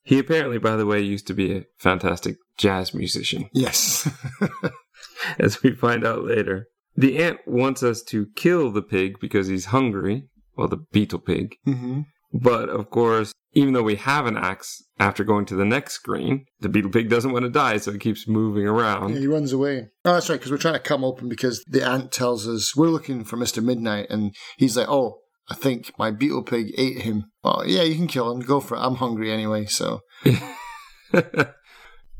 [0.04, 4.08] He apparently, by the way, used to be a fantastic jazz musician, Yes.
[5.38, 6.66] as we find out later.
[6.96, 10.24] The ant wants us to kill the pig because he's hungry,
[10.56, 11.54] well, the beetle pig.
[11.64, 12.00] hmm
[12.32, 16.46] But of course, even though we have an axe, after going to the next screen,
[16.60, 19.12] the beetle pig doesn't want to die, so it keeps moving around.
[19.14, 19.88] Yeah, he runs away.
[20.04, 22.88] Oh, that's right, because we're trying to come open because the ant tells us we're
[22.88, 23.62] looking for Mr.
[23.62, 25.18] Midnight, and he's like, oh,
[25.50, 27.26] I think my beetle pig ate him.
[27.44, 28.40] Oh, yeah, you can kill him.
[28.40, 28.80] Go for it.
[28.80, 30.00] I'm hungry anyway, so.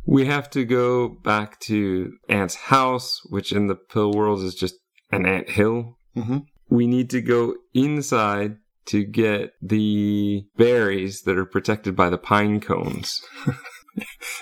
[0.05, 4.75] we have to go back to Ant's house, which in the pill world is just
[5.11, 5.99] an ant hill.
[6.15, 12.19] hmm We need to go inside to get the berries that are protected by the
[12.19, 13.21] pine cones.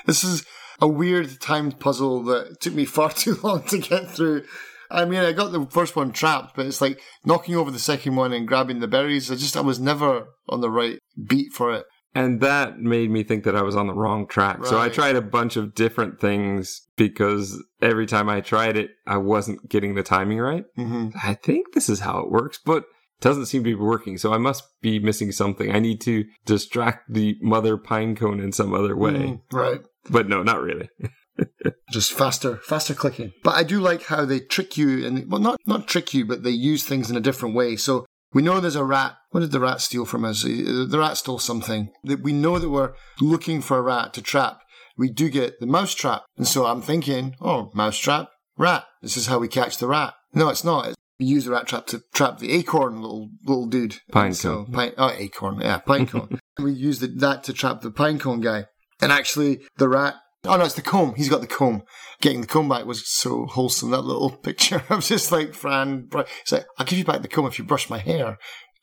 [0.07, 0.44] This is
[0.81, 4.44] a weird timed puzzle that took me far too long to get through.
[4.90, 8.16] I mean, I got the first one trapped, but it's like knocking over the second
[8.16, 9.31] one and grabbing the berries.
[9.31, 10.98] I just, I was never on the right
[11.29, 11.87] beat for it.
[12.12, 14.64] And that made me think that I was on the wrong track.
[14.64, 19.16] So I tried a bunch of different things because every time I tried it, I
[19.18, 20.64] wasn't getting the timing right.
[20.74, 22.85] hmm I think this is how it works, but
[23.21, 24.19] doesn't seem to be working.
[24.19, 25.71] So I must be missing something.
[25.71, 29.13] I need to distract the mother pine cone in some other way.
[29.13, 29.41] Mhm.
[29.53, 29.81] Right.
[30.09, 30.89] But no, not really.
[31.91, 33.33] just faster, faster clicking.
[33.43, 36.43] But I do like how they trick you, and well, not not trick you, but
[36.43, 37.77] they use things in a different way.
[37.77, 39.17] So we know there's a rat.
[39.31, 40.45] What did the rat steal from us?
[40.45, 41.91] Uh, The rat stole something.
[42.05, 44.61] That we know that we're looking for a rat to trap.
[44.97, 48.29] We do get the mouse trap, and so I'm thinking, oh, mouse trap,
[48.59, 48.85] rat.
[49.03, 50.15] This is how we catch the rat.
[50.35, 50.95] No, it's not.
[51.21, 53.99] We use the rat trap to trap the acorn little little dude.
[54.11, 54.65] Pine And so.
[54.73, 55.61] Pine, oh, acorn.
[55.61, 56.41] Yeah, pine cone.
[56.59, 58.65] we use the, that to trap the pine cone guy.
[59.03, 60.15] And actually, the rat.
[60.45, 61.15] Oh no, it's the comb.
[61.17, 61.83] He's got the comb.
[62.23, 63.91] Getting the comb back was so wholesome.
[63.91, 64.83] That little picture.
[64.89, 66.09] I was just like, Fran.
[66.43, 68.39] It's like, I'll give you back the comb if you brush my hair.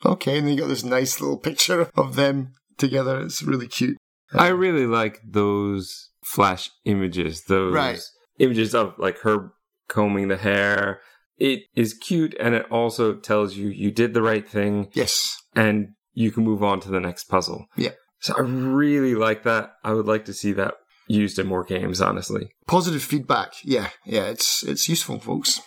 [0.06, 3.20] Okay, and then you got this nice little picture of them together.
[3.22, 3.98] It's really cute.
[4.32, 8.00] I really like those flash images, those Right.
[8.38, 9.54] images of like her
[9.90, 11.00] combing the hair.
[11.38, 15.36] It is cute and it also tells you you did the right thing Yes.
[15.56, 17.66] and you can move on to the next puzzle.
[17.76, 17.92] Yeah.
[18.20, 19.74] So I really like that.
[19.84, 20.74] I would like to see that
[21.08, 22.50] used in more games, honestly.
[22.66, 23.54] Positive feedback.
[23.64, 25.62] Yeah, yeah, it's it's useful, folks.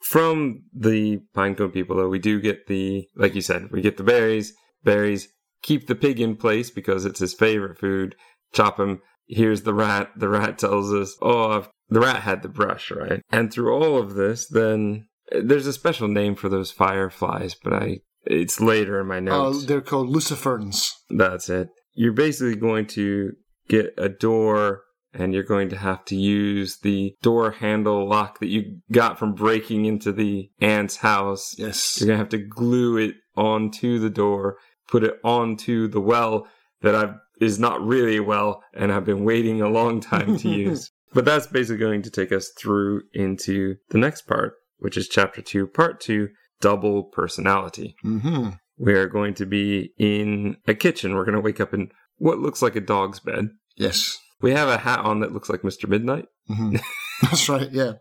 [0.00, 4.04] From the Pinecone people, though, we do get the, like you said, we get the
[4.04, 4.54] berries.
[4.84, 5.28] Berries
[5.62, 8.14] keep the pig in place because it's his favorite food.
[8.54, 9.00] Chop him.
[9.26, 10.10] Here's the rat.
[10.16, 13.20] The rat tells us, oh, I've, the rat had the brush, right?
[13.30, 18.00] And through all of this, then there's a special name for those fireflies, but I,
[18.24, 19.64] it's later in my Uh, notes.
[19.66, 20.90] they're called luciferns.
[21.10, 21.68] That's it.
[21.94, 23.32] You're basically going to
[23.68, 24.82] get a door
[25.14, 29.34] and you're going to have to use the door handle lock that you got from
[29.34, 31.54] breaking into the ant's house.
[31.58, 31.98] Yes.
[31.98, 36.46] You're going to have to glue it onto the door, put it onto the well
[36.82, 40.48] that I've, is not really a well and I've been waiting a long time to
[40.66, 40.90] use.
[41.14, 45.42] But that's basically going to take us through into the next part, which is chapter
[45.42, 46.28] two, part two,
[46.60, 47.96] double personality.
[48.04, 48.50] Mm-hmm.
[48.78, 51.14] We are going to be in a kitchen.
[51.14, 53.48] We're going to wake up in what looks like a dog's bed.
[53.76, 54.16] Yes.
[54.40, 55.88] We have a hat on that looks like Mr.
[55.88, 56.26] Midnight.
[56.46, 56.76] hmm
[57.22, 57.70] That's right.
[57.72, 57.94] Yeah.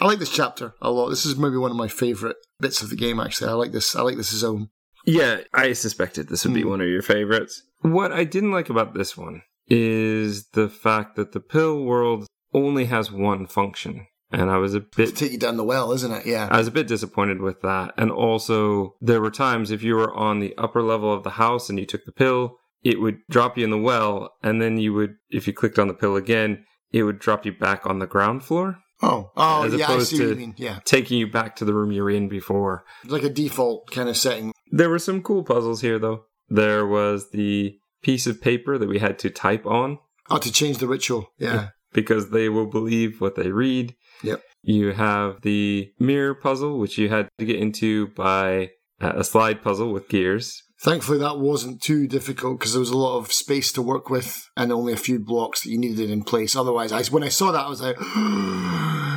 [0.00, 1.08] I like this chapter a lot.
[1.08, 3.18] This is maybe one of my favorite bits of the game.
[3.18, 3.96] Actually, I like this.
[3.96, 4.68] I like this zone.
[5.06, 6.68] Yeah, I suspected this would be Hmm.
[6.70, 7.62] one of your favorites.
[7.80, 12.84] What I didn't like about this one is the fact that the pill world only
[12.86, 14.06] has one function.
[14.30, 16.26] And I was a To bit take you down the well, isn't it?
[16.26, 16.48] Yeah.
[16.50, 17.94] I was a bit disappointed with that.
[17.96, 21.68] And also, there were times if you were on the upper level of the house
[21.70, 24.30] and you took the pill, it would drop you in the well.
[24.42, 27.52] And then you would, if you clicked on the pill again, it would drop you
[27.52, 29.30] back on the ground floor, oh.
[29.36, 29.86] Oh, as yeah.
[29.88, 30.54] I opposed see what you to- mean.
[30.56, 30.78] Yeah.
[30.84, 32.84] taking you back to the room you were in before.
[33.04, 34.52] Like a default kind of setting.
[34.70, 36.24] There were some cool puzzles here, though.
[36.48, 39.98] There was the piece of paper that we had to type on
[40.30, 41.28] Oh, to change the ritual.
[41.38, 41.68] Yeah.
[41.94, 43.94] Because they will believe what they read.
[44.22, 44.42] Yep.
[44.62, 49.62] You have the mirror puzzle, which you had to get into by uh, a slide
[49.62, 50.62] puzzle with gears.
[50.80, 54.46] Thankfully, that wasn't too difficult because there was a lot of space to work with
[54.56, 56.54] and only a few blocks that you needed in place.
[56.54, 57.96] Otherwise, I, when I saw that, I was like,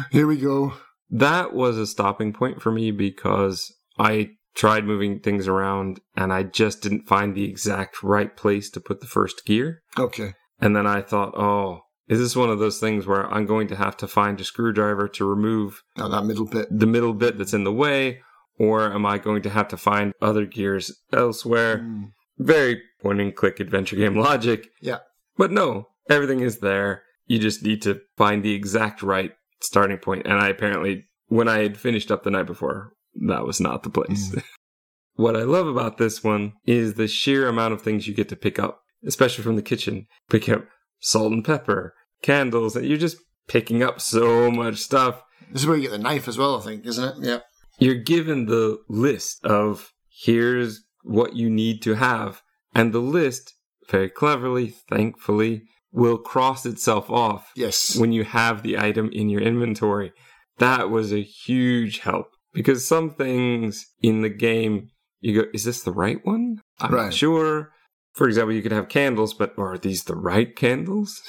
[0.12, 0.74] here we go.
[1.10, 6.44] That was a stopping point for me because I tried moving things around and I
[6.44, 9.82] just didn't find the exact right place to put the first gear.
[9.98, 10.34] Okay.
[10.60, 13.76] And then I thought, oh, is this one of those things where I'm going to
[13.76, 16.68] have to find a screwdriver to remove Now that middle bit.
[16.72, 18.22] the middle bit that's in the way?
[18.60, 21.80] Or am I going to have to find other gears elsewhere?
[21.80, 22.12] Mm.
[22.40, 24.70] Very point and click adventure game logic.
[24.82, 25.00] Yeah.
[25.38, 27.04] But no, everything is there.
[27.26, 30.26] You just need to find the exact right starting point.
[30.26, 32.94] And I apparently, when I had finished up the night before,
[33.28, 34.36] that was not the place.
[35.16, 38.36] what I love about this one is the sheer amount of things you get to
[38.36, 40.08] pick up, especially from the kitchen.
[40.30, 40.66] Pick up
[41.00, 45.22] salt and pepper, candles, and you're just picking up so much stuff.
[45.52, 47.26] This is where you get the knife as well, I think, isn't it?
[47.26, 47.40] Yeah.
[47.80, 52.42] You're given the list of here's what you need to have.
[52.76, 53.54] And the list,
[53.90, 57.96] very cleverly, thankfully, will cross itself off Yes.
[57.96, 60.12] when you have the item in your inventory.
[60.58, 64.90] That was a huge help because some things in the game,
[65.22, 66.58] you go, is this the right one?
[66.80, 67.04] I'm Right.
[67.06, 67.72] not sure.
[68.18, 71.22] For example, you could have candles, but are these the right candles?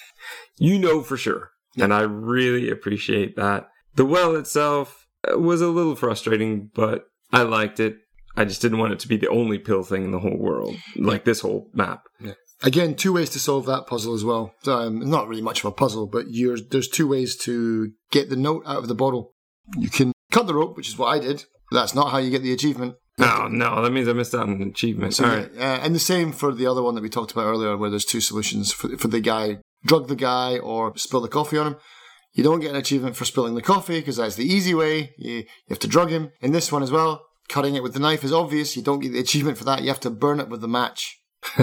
[0.58, 1.52] you know for sure.
[1.78, 3.68] And I really appreciate that.
[3.94, 7.96] The well itself uh, was a little frustrating, but I liked it.
[8.36, 10.76] I just didn't want it to be the only pill thing in the whole world,
[10.96, 12.02] like this whole map.
[12.62, 14.52] Again, two ways to solve that puzzle as well.
[14.66, 18.36] Um, not really much of a puzzle, but you're, there's two ways to get the
[18.36, 19.32] note out of the bottle.
[19.78, 21.44] You can cut the rope, which is what I did.
[21.70, 22.96] But that's not how you get the achievement.
[23.18, 25.14] Oh no, that means I missed out on an achievement.
[25.14, 27.46] So, All yeah, uh, and the same for the other one that we talked about
[27.46, 31.28] earlier, where there's two solutions for, for the guy drug the guy or spill the
[31.28, 31.76] coffee on him.
[32.32, 35.14] You don't get an achievement for spilling the coffee because that's the easy way.
[35.16, 36.32] You, you have to drug him.
[36.42, 38.76] In this one as well, cutting it with the knife is obvious.
[38.76, 39.80] You don't get the achievement for that.
[39.82, 41.18] You have to burn it with the match.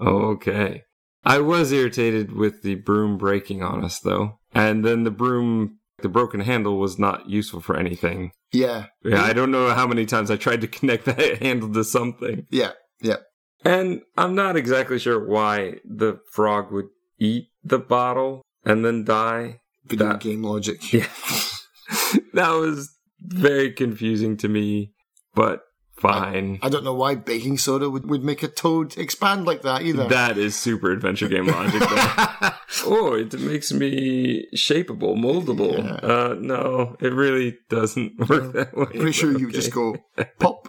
[0.00, 0.82] okay.
[1.22, 4.38] I was irritated with the broom breaking on us though.
[4.54, 8.32] And then the broom the broken handle was not useful for anything.
[8.52, 11.84] Yeah, Yeah, I don't know how many times I tried to connect that handle to
[11.84, 12.46] something.
[12.50, 13.16] yeah, yeah.
[13.64, 16.86] And I'm not exactly sure why the frog would
[17.18, 19.60] eat the bottle and then die.
[19.86, 20.80] Video That- game logic.
[20.92, 21.06] Yeah.
[22.34, 24.92] that was very confusing to me,
[25.34, 25.60] but
[26.00, 26.58] fine.
[26.62, 30.08] I don't know why baking soda would, would make a toad expand like that either.
[30.08, 31.82] That is super adventure game logic.
[32.86, 35.78] oh, it makes me shapeable, moldable.
[35.78, 35.94] Yeah.
[36.08, 38.86] Uh, no, it really doesn't work that way.
[38.86, 39.56] Pretty sure you Okay.
[39.56, 39.96] just go
[40.38, 40.68] pop.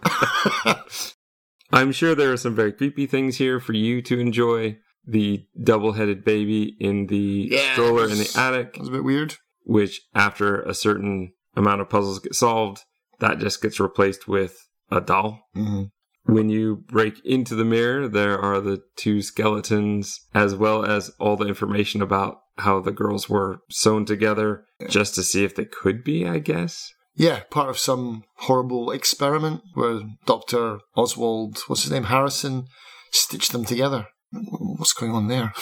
[1.71, 4.77] I'm sure there are some very creepy things here for you to enjoy.
[5.07, 9.03] The double headed baby in the Yeah, stroller in the attic, That was a bit
[9.03, 9.35] weird.
[9.63, 12.81] which after a certain amount of puzzles get solved,
[13.19, 15.39] that just gets replaced with a doll.
[15.53, 15.83] hmm
[16.25, 21.35] When you break into the mirror, there are the two skeletons, as well as all
[21.35, 26.03] the information about how the girls were sewn together, just to see if they could
[26.03, 26.91] be, I guess.
[27.15, 30.79] Yeah, part of some horrible experiment where Dr.
[30.95, 32.67] Oswald, what's his name, Harrison,
[33.11, 34.07] stitched them together.
[34.31, 35.53] What's going on there?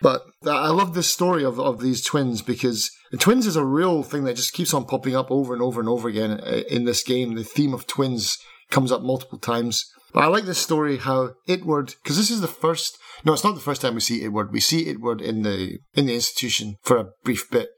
[0.00, 4.24] But I love this story of, of these twins because twins is a real thing
[4.24, 7.02] that just keeps on popping up over and over and over again uh, in this
[7.02, 7.34] game.
[7.34, 8.38] The theme of twins
[8.70, 9.90] comes up multiple times.
[10.12, 13.54] But I like this story how Itward, because this is the first, no, it's not
[13.54, 14.52] the first time we see Itward.
[14.52, 17.68] We see Itward in the in the institution for a brief bit,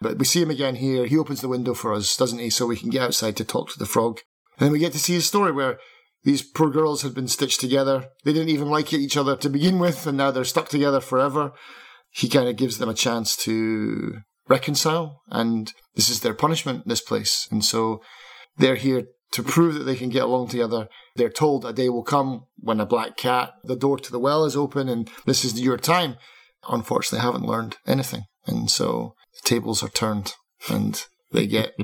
[0.00, 1.06] but we see him again here.
[1.06, 2.50] He opens the window for us, doesn't he?
[2.50, 4.20] So we can get outside to talk to the frog.
[4.58, 5.78] And then we get to see his story where
[6.26, 8.08] these poor girls had been stitched together.
[8.24, 11.52] They didn't even like each other to begin with, and now they're stuck together forever.
[12.10, 17.00] He kind of gives them a chance to reconcile, and this is their punishment, this
[17.00, 17.46] place.
[17.52, 18.02] And so
[18.56, 20.88] they're here to prove that they can get along together.
[21.14, 24.44] They're told a day will come when a black cat, the door to the well
[24.44, 26.16] is open, and this is your time.
[26.68, 28.24] Unfortunately, haven't learned anything.
[28.46, 30.32] And so the tables are turned,
[30.68, 31.76] and they get,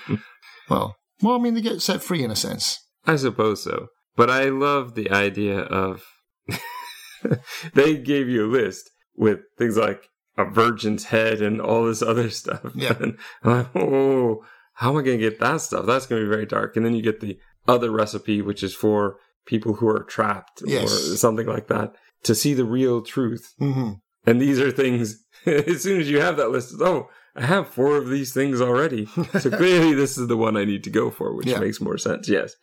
[0.70, 2.78] well, well, I mean, they get set free in a sense.
[3.06, 3.88] I suppose so.
[4.16, 6.02] But I love the idea of
[7.74, 12.30] they gave you a list with things like a virgin's head and all this other
[12.30, 12.60] stuff.
[12.74, 12.94] Yeah.
[13.00, 15.86] And I'm like, oh, how am I going to get that stuff?
[15.86, 16.76] That's going to be very dark.
[16.76, 17.38] And then you get the
[17.68, 20.84] other recipe, which is for people who are trapped Yes.
[20.92, 23.52] or something like that to see the real truth.
[23.58, 23.92] hmm
[24.26, 27.96] And these are things, as soon as you have that list, oh, I have four
[27.96, 29.06] of these things already.
[29.40, 31.60] So clearly this is the one I need to go for, which Yeah.
[31.60, 32.28] makes more sense.
[32.28, 32.54] Yes.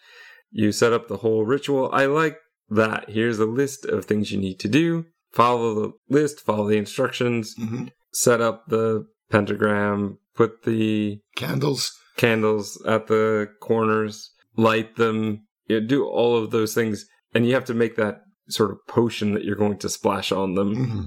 [0.51, 1.89] You set up the whole ritual.
[1.93, 2.37] I like
[2.69, 3.09] that.
[3.09, 5.05] Here's a list of things you need to do.
[5.31, 11.91] Follow the list, follow the instructions, hmm set up the pentagram, put the Candles.
[12.17, 17.05] candles at the corners, light them, you know, do all of those things.
[17.35, 20.55] And you have to make that sort of potion that you're going to splash on
[20.55, 20.73] them.
[20.75, 21.01] hmm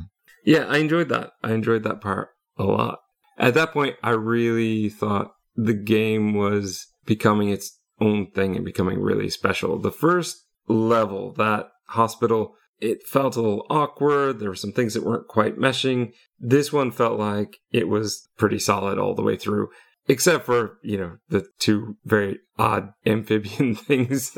[0.44, 1.32] Yeah, I enjoyed that.
[1.42, 3.00] I enjoyed that part a lot.
[3.36, 9.00] At that point, I really thought the game was becoming its own thing and becoming
[9.00, 9.78] really special.
[9.78, 14.40] The first level, that hospital, it felt a little awkward.
[14.40, 16.12] There were some things that weren't quite meshing.
[16.38, 19.68] This one felt like it was pretty solid all the way through.
[20.08, 24.36] Except for, you know, the two very odd amphibian things,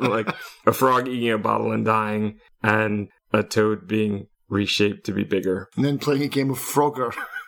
[0.00, 0.34] like
[0.66, 5.68] a frog eating a bottle and dying, and a toad being reshaped to be bigger.
[5.76, 7.14] And then playing a game of Frogger.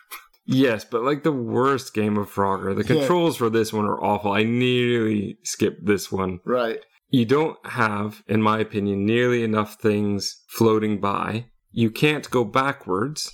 [0.45, 2.75] Yes, but like the worst game of Frogger.
[2.75, 2.99] The Yeah.
[2.99, 4.31] controls for this one are awful.
[4.31, 6.39] I nearly skipped this one.
[6.45, 6.79] right.
[7.11, 11.45] You don't have, in my opinion, nearly enough things floating by.
[11.71, 13.31] You can't go backwards.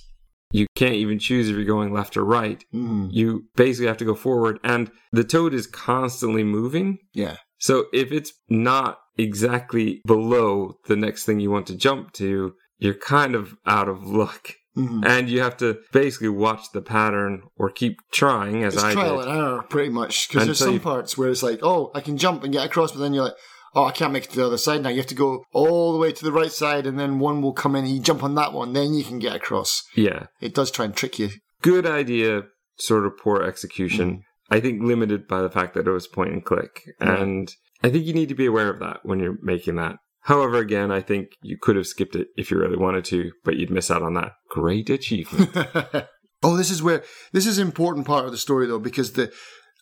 [0.52, 2.62] You can't even choose if you're going left or right.
[2.70, 6.98] hmm You basically have to go forward, and the toad is constantly moving.
[7.14, 7.38] Yeah.
[7.58, 12.94] So if it's not exactly below the next thing you want to jump to, you're
[12.94, 14.54] kind of out of luck.
[14.74, 18.92] Hmm And you have to basically watch the pattern or keep trying, as It's I
[18.92, 19.28] trial did.
[19.28, 20.28] and error, pretty much.
[20.28, 22.92] Because there's some you- parts where it's like, oh, I can jump and get across,
[22.92, 23.34] but then you're like,
[23.74, 24.90] oh, I can't make it to the other side now.
[24.90, 27.52] You have to go all the way to the right side, and then one will
[27.54, 29.82] come in, and you jump on that one, then you can get across.
[29.94, 30.26] Yeah.
[30.40, 31.30] It does try and trick you.
[31.62, 32.42] Good idea,
[32.76, 34.10] sort of poor execution.
[34.10, 34.20] Mm.
[34.50, 36.82] I think limited by the fact that it was point and click.
[37.00, 37.18] Right.
[37.20, 39.96] And I think you need to be aware of that when you're making that.
[40.22, 43.56] However, again, I think you could have skipped it if you really wanted to, but
[43.56, 45.50] you'd miss out on that great achievement.
[46.42, 49.32] oh, this is where this is an important part of the story, though, because the.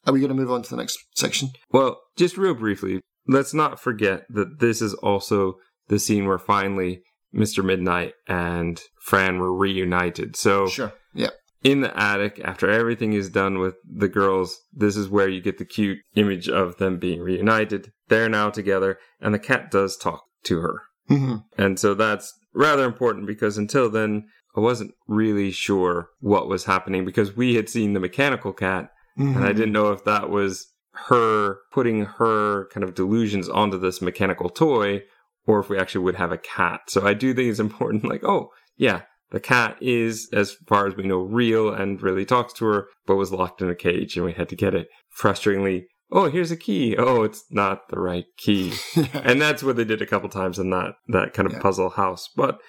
[0.06, 1.50] Are we going to move on to the next section?
[1.70, 5.56] Well, just real briefly, let's not forget that this is also
[5.88, 7.02] the scene where finally
[7.34, 7.62] Mr.
[7.62, 10.36] Midnight and Fran were reunited.
[10.36, 10.94] So Sure.
[11.12, 11.28] Yeah.
[11.62, 15.58] in the attic, after everything is done with the girls, this is where you get
[15.58, 17.92] the cute image of them being reunited.
[18.08, 20.82] They're now together, and the cat does talk to her.
[21.08, 24.24] hmm And so that's rather important because until then,
[24.56, 29.36] I wasn't really sure what was happening because we had seen the mechanical cat Mm-hmm.
[29.36, 30.66] and I didn't know if that was
[31.08, 35.02] her putting her kind of delusions onto this mechanical toy
[35.46, 36.82] or if we actually would have a cat.
[36.88, 40.96] So I do think it's important, like, oh, yeah, the cat is, as far as
[40.96, 44.24] we know, real and really talks to her, but was locked in a cage and
[44.24, 44.88] we had to get it
[45.20, 45.84] frustratingly.
[46.12, 46.96] Oh, here's a key.
[46.96, 48.72] Oh, it's not the right key.
[49.14, 51.60] and that's what they did a couple times in that, that kind of Yeah.
[51.60, 52.28] puzzle house.
[52.34, 52.60] But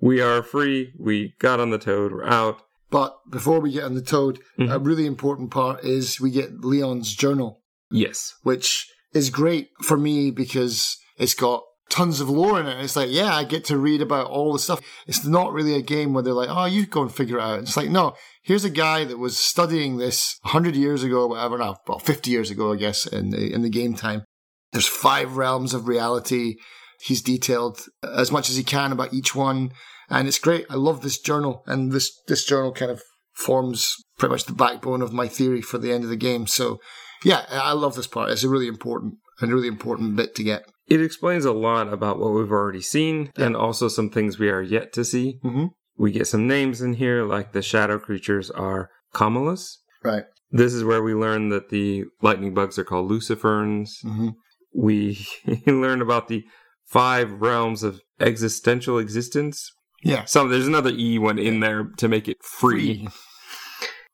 [0.00, 0.92] we are free.
[0.98, 2.12] We got on the toad.
[2.12, 2.62] We're out.
[2.90, 4.84] But before we get on the toad, a Mhm.
[4.86, 8.34] really important part is we get Leon's journal, Yes.
[8.42, 12.82] which is great for me because it's got tons of lore in it.
[12.82, 14.80] It's like, yeah, I get to read about all the stuff.
[15.06, 17.58] It's not really a game where they're like, oh, you go and figure it out.
[17.58, 21.76] It's like, no, here's a guy that was studying this 100 years ago, whatever now,
[21.86, 24.24] well, 50 years ago, I guess, in the, in the game time.
[24.72, 26.54] There's five realms of reality.
[27.00, 29.72] He's detailed as much as he can about each one.
[30.08, 30.66] And it's great.
[30.70, 31.64] I love this journal.
[31.66, 33.02] And this, this journal kind of
[33.34, 36.46] forms pretty much the backbone of my theory for the end of the game.
[36.46, 36.78] So
[37.24, 38.30] yeah, I love this part.
[38.30, 40.64] It's a really important and really important bit to get.
[40.90, 43.46] It explains a lot about what we've already seen yeah.
[43.46, 45.38] and also some things we are yet to see.
[45.44, 45.66] Mm-hmm.
[45.96, 49.76] We get some names in here, like the shadow creatures are Kamalas.
[50.02, 50.24] Right.
[50.50, 53.90] This is where we learn that the lightning bugs are called Luciferns.
[54.04, 54.30] Mm-hmm.
[54.74, 55.26] We
[55.66, 56.44] learn about the
[56.86, 59.70] five realms of existential existence.
[60.02, 60.24] Yeah.
[60.24, 63.06] So there's another E one in there to make it free.
[63.06, 63.08] free.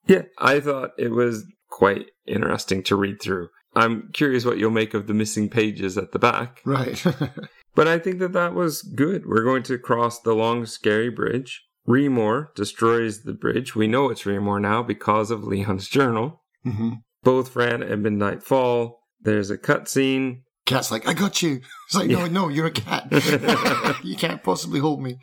[0.07, 3.49] Yeah, I thought it was quite interesting to read through.
[3.77, 6.61] I'm curious what you'll make of the missing pages at the back.
[6.65, 7.01] Right.
[7.75, 9.27] but I think that that was good.
[9.27, 11.63] We're going to cross the long, scary bridge.
[11.87, 13.75] Remor destroys the bridge.
[13.75, 16.41] We know it's Remor now because of Leon's journal.
[16.65, 16.93] Mm-hmm.
[17.21, 19.03] Both Fran and Midnight fall.
[19.21, 20.41] There's a cutscene.
[20.65, 21.61] Cat's like, I got you.
[21.85, 23.07] It's like, no, no, you're a cat.
[24.03, 25.19] you can't possibly hold me.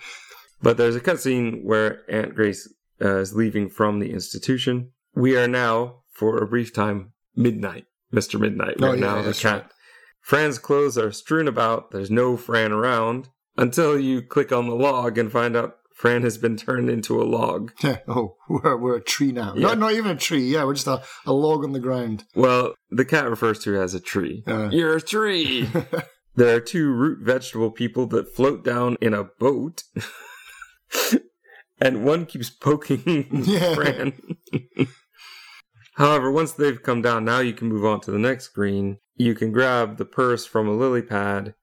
[0.63, 4.93] But there's a cutscene where Aunt Grace uh, is leaving from the institution.
[5.15, 7.87] We are now, for a brief time, midnight.
[8.15, 8.41] Mr.
[8.41, 9.63] Midnight right oh, yeah, now, the cat.
[9.63, 9.71] Right.
[10.21, 11.91] Fran's clothes are strewn about.
[11.91, 16.39] There's no Fran around until you click on the log and find out Fran has
[16.39, 17.73] been turned into a log.
[17.83, 17.99] Yeah.
[18.09, 19.55] Oh, we're, we're a tree now.
[19.55, 19.69] Yeah.
[19.69, 20.47] Not, not even a tree.
[20.47, 22.25] Yeah, we're just a, a log on the ground.
[22.35, 24.43] Well, the cat refers to it as a tree.
[24.47, 24.69] Uh.
[24.71, 25.69] You're a tree.
[26.35, 29.85] there are two root vegetable people that float down in a boat.
[31.81, 33.75] and one keeps poking yeah.
[33.75, 34.15] Fran.
[35.95, 38.99] However, once they've come down, now you can move on to the next screen.
[39.17, 41.55] You can grab the purse from a lily pad.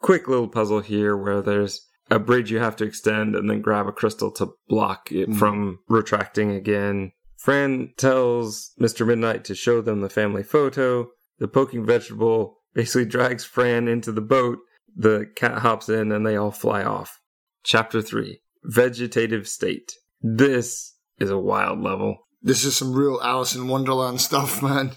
[0.00, 3.86] Quick little puzzle here where there's a bridge you have to extend and then grab
[3.86, 5.38] a crystal to block it mm.
[5.38, 7.12] from retracting again.
[7.36, 9.06] Fran tells Mr.
[9.06, 11.08] Midnight to show them the family photo.
[11.38, 14.58] The poking vegetable basically drags Fran into the boat.
[14.96, 17.20] The cat hops in and they all fly off.
[17.62, 19.92] Chapter 3 Vegetative State.
[20.20, 22.25] This is a wild level.
[22.46, 24.92] This is some real Alice in Wonderland stuff, man.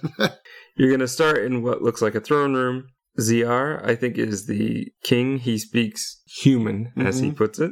[0.78, 2.89] You're going to start in what looks like a throne room.
[3.20, 5.39] Ziar, I think, is the king.
[5.39, 7.08] He speaks human, mm-hmm.
[7.08, 7.38] as he mm-hmm.
[7.38, 7.72] puts it.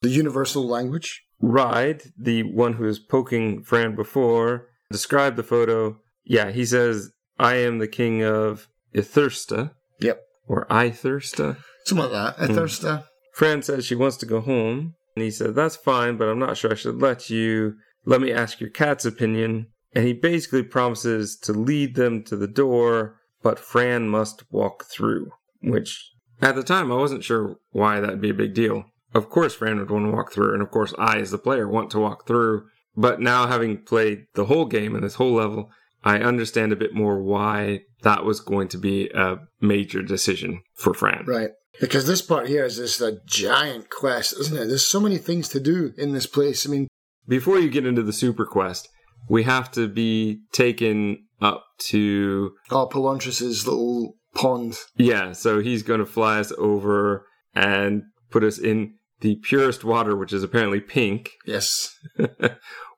[0.00, 1.22] The universal language.
[1.38, 5.98] Ride, the one who was poking Fran before, describe the photo.
[6.24, 9.72] Yeah, he says, I am the king of Ithersta.
[10.00, 10.22] Yep.
[10.48, 11.58] Or Ithersta.
[11.84, 12.48] Something like that.
[12.48, 13.00] Ithersta.
[13.00, 13.04] Mm.
[13.34, 14.94] Fran says she wants to go home.
[15.14, 17.74] And he said, That's fine, but I'm not sure I should let you.
[18.04, 19.68] Let me ask your cat's opinion.
[19.92, 25.30] And he basically promises to lead them to the door, but Fran must walk through.
[25.62, 28.84] Which, at the time, I wasn't sure why that'd be a big deal.
[29.14, 31.68] Of course, Fran would want to walk through, and of course, I, as the player,
[31.68, 32.66] want to walk through.
[32.96, 35.70] But now, having played the whole game and this whole level,
[36.04, 40.94] I understand a bit more why that was going to be a major decision for
[40.94, 41.24] Fran.
[41.26, 41.50] Right.
[41.80, 44.66] Because this part here is just a giant quest, isn't it?
[44.66, 46.66] There's so many things to do in this place.
[46.66, 46.88] I mean,
[47.26, 48.88] before you get into the super quest,
[49.28, 54.76] we have to be taken up to oh Palontras's little pond.
[54.96, 60.16] Yeah, so he's going to fly us over and put us in the purest water,
[60.16, 61.30] which is apparently pink.
[61.46, 61.96] Yes.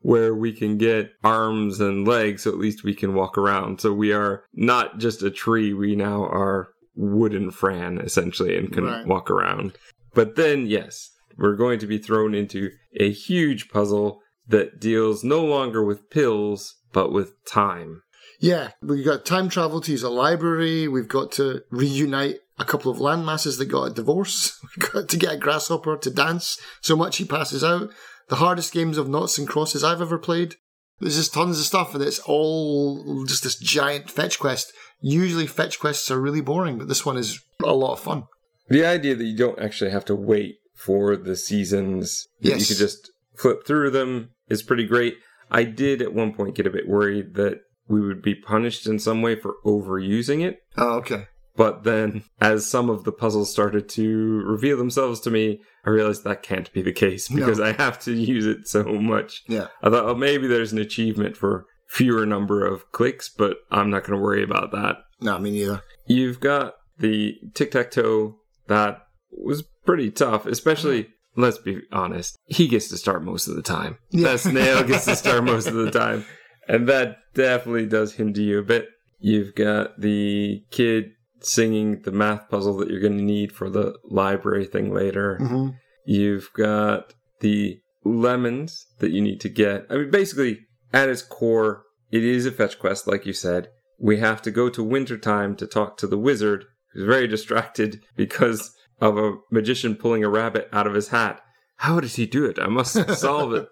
[0.00, 3.80] where we can get arms and legs, so at least we can walk around.
[3.80, 8.84] So we are not just a tree, we now are wooden Fran, essentially, and can
[8.84, 9.06] right.
[9.06, 9.78] walk around.
[10.12, 15.44] But then, yes, we're going to be thrown into a huge puzzle that deals no
[15.44, 18.02] longer with pills, but with time.
[18.40, 20.88] Yeah, we've got time travel to use a library.
[20.88, 24.58] We've got to reunite a couple of landmasses that got a divorce.
[24.76, 27.90] We've got to get a grasshopper to dance so much he passes out.
[28.28, 30.56] The hardest games of noughts and crosses I've ever played.
[31.00, 34.72] There's just tons of stuff, and it's all just this giant fetch quest.
[35.00, 38.24] Usually, fetch quests are really boring, but this one is a lot of fun.
[38.68, 42.60] The idea that you don't actually have to wait for the seasons, yes.
[42.60, 45.14] you could just flip through them is pretty great.
[45.50, 48.98] I did at one point get a bit worried that we would be punished in
[48.98, 50.58] some way for overusing it.
[50.76, 51.26] Oh, okay.
[51.54, 56.24] But then, as some of the puzzles started to reveal themselves to me, I realized
[56.24, 57.66] that can't be the case because no.
[57.66, 59.42] I have to use it so much.
[59.46, 59.66] Yeah.
[59.82, 64.04] I thought, oh, maybe there's an achievement for fewer number of clicks, but I'm not
[64.04, 64.96] going to worry about that.
[65.20, 65.82] No, me neither.
[66.06, 68.36] You've got the tic tac toe
[68.68, 69.02] that
[69.32, 73.98] was pretty tough, especially let's be honest, he gets to start most of the time.
[74.10, 74.32] Yeah.
[74.32, 76.24] That snail gets to start most of the time.
[76.68, 78.88] And that definitely does hinder you a bit.
[79.18, 83.96] You've got the kid singing the math puzzle that you're going to need for the
[84.04, 85.38] library thing later.
[85.38, 85.70] hmm
[86.04, 89.86] You've got the lemons that you need to get.
[89.88, 90.58] I mean, basically,
[90.92, 93.68] at its core, it is a fetch quest, like you said.
[94.00, 98.74] We have to go to wintertime to talk to the wizard, who's very distracted because
[99.02, 101.40] of a magician pulling a rabbit out of his hat.
[101.78, 102.58] How did he do it?
[102.60, 103.66] I must solve it.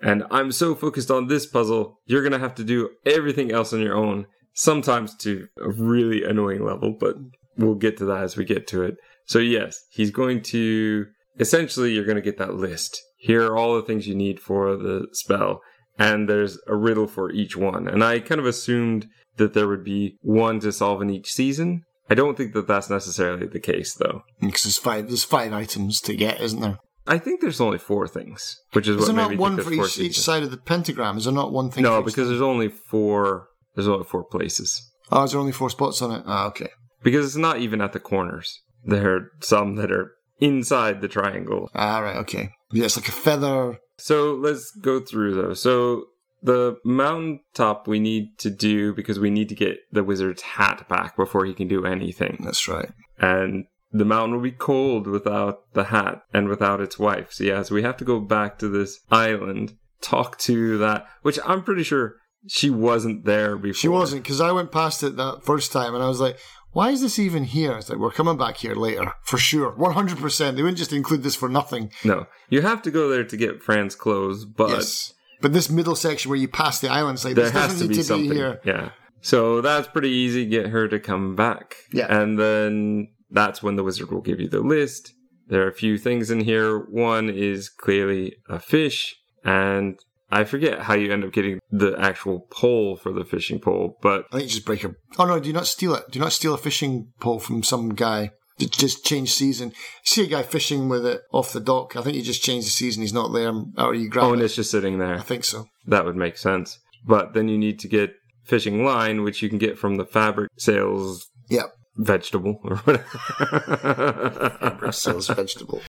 [0.00, 3.72] And I'm so focused on this puzzle, you're going to have to do everything else
[3.72, 7.16] on your own, sometimes to a really annoying level, but
[7.58, 8.96] we'll get to that as we get to it.
[9.26, 11.06] So, yes, he's going to
[11.38, 12.98] essentially, you're going to get that list.
[13.18, 15.60] Here are all the things you need for the spell,
[15.98, 17.86] and there's a riddle for each one.
[17.86, 21.82] And I kind of assumed that there would be one to solve in each season.
[22.10, 24.22] I don't think that that's necessarily the case, though.
[24.40, 26.78] Because there's five, there's five items to get, isn't there?
[27.06, 30.20] I think there's only four things, which is Is what not one for each, each
[30.20, 31.16] side of the pentagram?
[31.16, 31.82] Is there not one thing?
[31.82, 33.48] No, because there's only four.
[33.74, 34.90] There's only four places.
[35.10, 36.22] oh, is there only four spots on it?
[36.26, 36.68] Ah, okay.
[37.02, 38.60] Because it's not even at the corners.
[38.84, 41.70] There are some that are inside the triangle.
[41.74, 42.50] Ah, right, okay.
[42.72, 43.78] Yeah, it's like a feather.
[43.96, 45.62] So let's go through those.
[45.62, 46.04] So
[46.42, 51.16] the mountaintop we need to do because we need to get the wizard's hat back
[51.16, 52.38] before he can do anything.
[52.44, 52.90] That's right.
[53.18, 57.32] And the mountain will be cold without the hat and without its wife.
[57.32, 61.38] So yeah, so we have to go back to this island, talk to that, which
[61.44, 62.16] I'm pretty sure
[62.46, 63.74] she wasn't there before.
[63.74, 66.38] She wasn't because I went past it that first time and I was like,
[66.72, 69.94] "Why is this even here?" It's like we're coming back here later for sure, one
[69.94, 70.56] hundred percent.
[70.56, 71.90] They wouldn't just include this for nothing.
[72.04, 75.96] No, you have to go there to get Fran's clothes, but yes, but this middle
[75.96, 78.02] section where you pass the island, it's like there this has doesn't to need be
[78.02, 78.30] to something.
[78.30, 78.60] be here.
[78.64, 78.90] Yeah.
[79.20, 80.46] So that's pretty easy.
[80.46, 81.76] Get her to come back.
[81.92, 82.06] Yeah.
[82.08, 85.12] And then that's when the wizard will give you the list.
[85.48, 86.78] There are a few things in here.
[86.78, 89.98] One is clearly a fish, and
[90.30, 94.26] I forget how you end up getting the actual pole for the fishing pole, but
[94.30, 94.94] I think you just break a.
[95.18, 95.40] Oh no!
[95.40, 96.10] Do not steal it.
[96.10, 98.32] Do not steal a fishing pole from some guy.
[98.58, 99.72] Just change season.
[100.04, 101.96] See a guy fishing with it off the dock.
[101.96, 103.02] I think you just change the season.
[103.02, 104.46] He's not there, or you grab oh, and it.
[104.46, 105.14] it's just sitting there.
[105.14, 105.66] I think so.
[105.86, 106.78] That would make sense.
[107.06, 110.50] But then you need to get fishing line, which you can get from the fabric
[110.58, 111.66] sales Yep.
[111.96, 113.04] vegetable or whatever.
[114.60, 115.82] fabric Sales vegetable.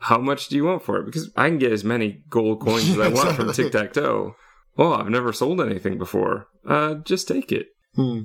[0.00, 1.06] How much do you want for it?
[1.06, 4.34] Because I can get as many gold coins as I want from Tic Tac Toe.
[4.76, 6.46] Oh, I've never sold anything before.
[6.66, 7.66] Uh, just take it.
[7.94, 8.20] Hmm.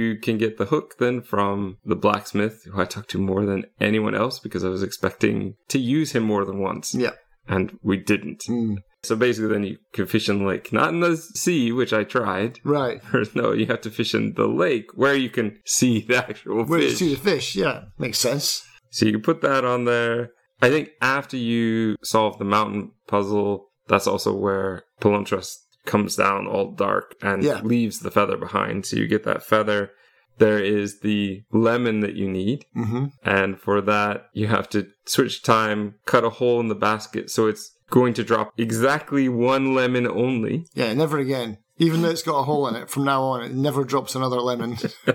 [0.00, 3.66] You can get the hook then from the blacksmith, who I talked to more than
[3.80, 6.94] anyone else because I was expecting to use him more than once.
[6.94, 7.12] Yeah.
[7.46, 8.42] And we didn't.
[8.46, 8.76] Hmm.
[9.02, 12.04] So basically, then you can fish in the lake, not in the sea, which I
[12.04, 12.60] tried.
[12.64, 13.00] Right.
[13.34, 16.70] No, you have to fish in the lake where you can see the actual fish.
[16.70, 16.98] Where you fish.
[16.98, 17.56] see the fish?
[17.56, 18.62] Yeah, makes sense.
[18.90, 20.30] So you can put that on there.
[20.62, 25.56] I think after you solve the mountain puzzle, that's also where Palontras
[25.86, 27.60] comes down all dark and Yeah.
[27.62, 28.86] leaves the feather behind.
[28.86, 29.90] So you get that feather.
[30.38, 32.64] There is the lemon that you need.
[32.74, 37.30] hmm And for that, you have to switch time, cut a hole in the basket
[37.30, 40.64] so it's going to drop exactly one lemon only.
[40.74, 41.58] Yeah, never again.
[41.78, 44.40] Even though it's got a hole in it, from now on, it never drops another
[44.40, 44.76] lemon.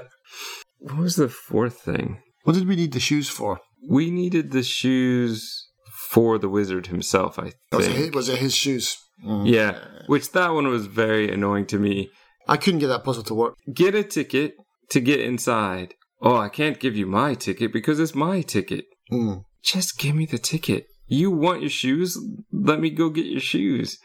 [0.79, 2.21] What was the fourth thing?
[2.43, 3.59] what did we need the shoes for?
[3.87, 5.64] We needed the shoes
[6.09, 8.15] for the wizard himself, I Was it, think.
[8.15, 8.97] was it his shoes?
[9.25, 9.49] Mm.
[9.49, 12.09] Yeah, which that one was very annoying to me.
[12.47, 13.55] I couldn't get that puzzle to work.
[13.73, 14.53] Get a ticket
[14.91, 15.93] to get inside.
[16.21, 18.85] Oh, I can't give you my ticket because it's my ticket.
[19.11, 19.43] Mm.
[19.63, 20.85] Just give me the ticket.
[21.07, 22.17] You want your shoes?
[22.51, 23.97] Let me go get your shoes.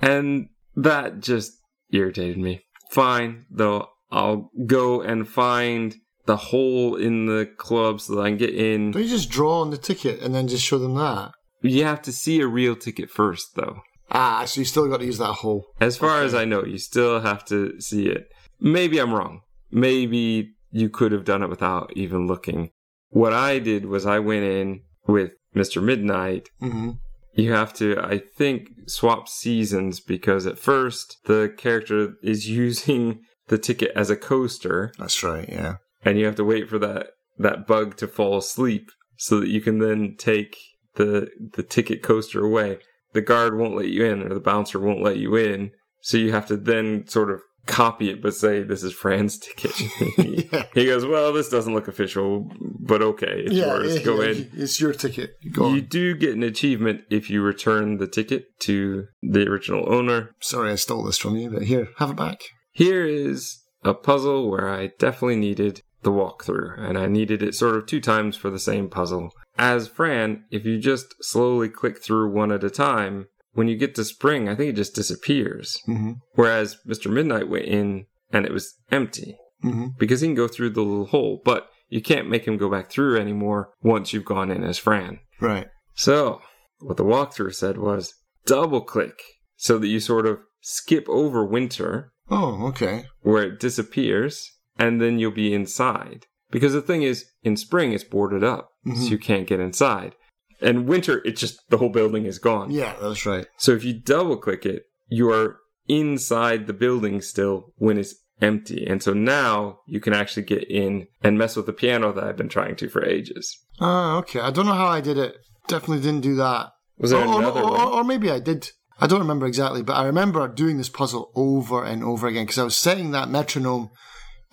[0.00, 1.52] And that just
[1.92, 2.62] irritated me.
[2.90, 5.94] Fine, though, I'll go and find
[6.28, 8.92] the hole in the club so that I can get in.
[8.92, 11.32] Don't you just draw on the ticket and then just show them that?
[11.62, 13.80] You have to see a real ticket first, though.
[14.12, 15.64] Ah, so you still got to use that hole.
[15.80, 16.26] As far Okay.
[16.26, 18.28] as I know, you still have to see it.
[18.60, 19.40] Maybe I'm wrong.
[19.70, 22.70] Maybe you could have done it without even looking.
[23.10, 25.82] What I did was I went in with Mr.
[25.82, 26.48] Midnight.
[26.60, 26.90] hmm
[27.34, 33.58] You have to, I think, swap seasons because at first the character is using the
[33.58, 35.76] ticket as a coaster That's right, yeah.
[36.04, 39.60] And you have to wait for that, that bug to fall asleep so that you
[39.60, 40.56] can then take
[40.96, 42.78] the, the ticket coaster away.
[43.14, 45.70] The guard won't let you in or the bouncer won't let you in.
[46.02, 49.72] So you have to then sort of copy it, but say, this is Fran's ticket.
[50.18, 50.62] yeah.
[50.74, 52.48] he goes, well, this doesn't look official,
[52.80, 53.96] but okay, it's Yeah, yours.
[53.96, 54.50] yeah, Go in.
[54.54, 55.32] It's your ticket.
[55.52, 55.86] Go You on.
[55.88, 60.30] do get an achievement if you return the ticket to the original owner.
[60.40, 62.40] Sorry I stole this from you, but here, have it back.
[62.72, 67.76] Here is a puzzle where I definitely needed the walkthrough, and I needed it sort
[67.76, 69.30] of two times for the same puzzle.
[69.58, 73.94] As Fran, if you just slowly click through one at a time, when you get
[73.96, 75.80] to spring, I think it just disappears.
[75.86, 77.12] hmm Whereas Mr.
[77.12, 81.06] Midnight went in and it was empty hmm because he can go through the little
[81.06, 84.78] hole, but you can't make him go back through anymore once you've gone in as
[84.78, 85.18] Fran.
[85.40, 85.66] Right.
[85.94, 86.40] So,
[86.80, 88.14] what the walkthrough said was
[88.46, 89.20] double click
[89.56, 93.06] so that you sort of skip over winter Oh, okay.
[93.22, 96.26] where it disappears and then you'll be inside.
[96.50, 99.10] Because the thing is, in spring it's boarded up, so Mhm.
[99.10, 100.14] you can't get inside.
[100.60, 102.70] And winter, it's just the whole building is gone.
[102.70, 103.46] Yeah, that's right.
[103.58, 105.58] So if you double click it, you are
[105.88, 108.86] inside the building still when it's empty.
[108.86, 112.36] And so now you can actually get in and mess with the piano that I've
[112.36, 113.56] been trying to for ages.
[113.80, 114.40] Ah, okay.
[114.40, 115.36] I don't know how I did it.
[115.66, 116.70] Definitely didn't do that.
[116.98, 117.88] Was there or, or- another or, one?
[117.88, 118.70] or maybe I did.
[119.00, 122.58] I don't remember exactly, but I remember doing this puzzle over and over again because
[122.58, 123.90] I was setting that metronome.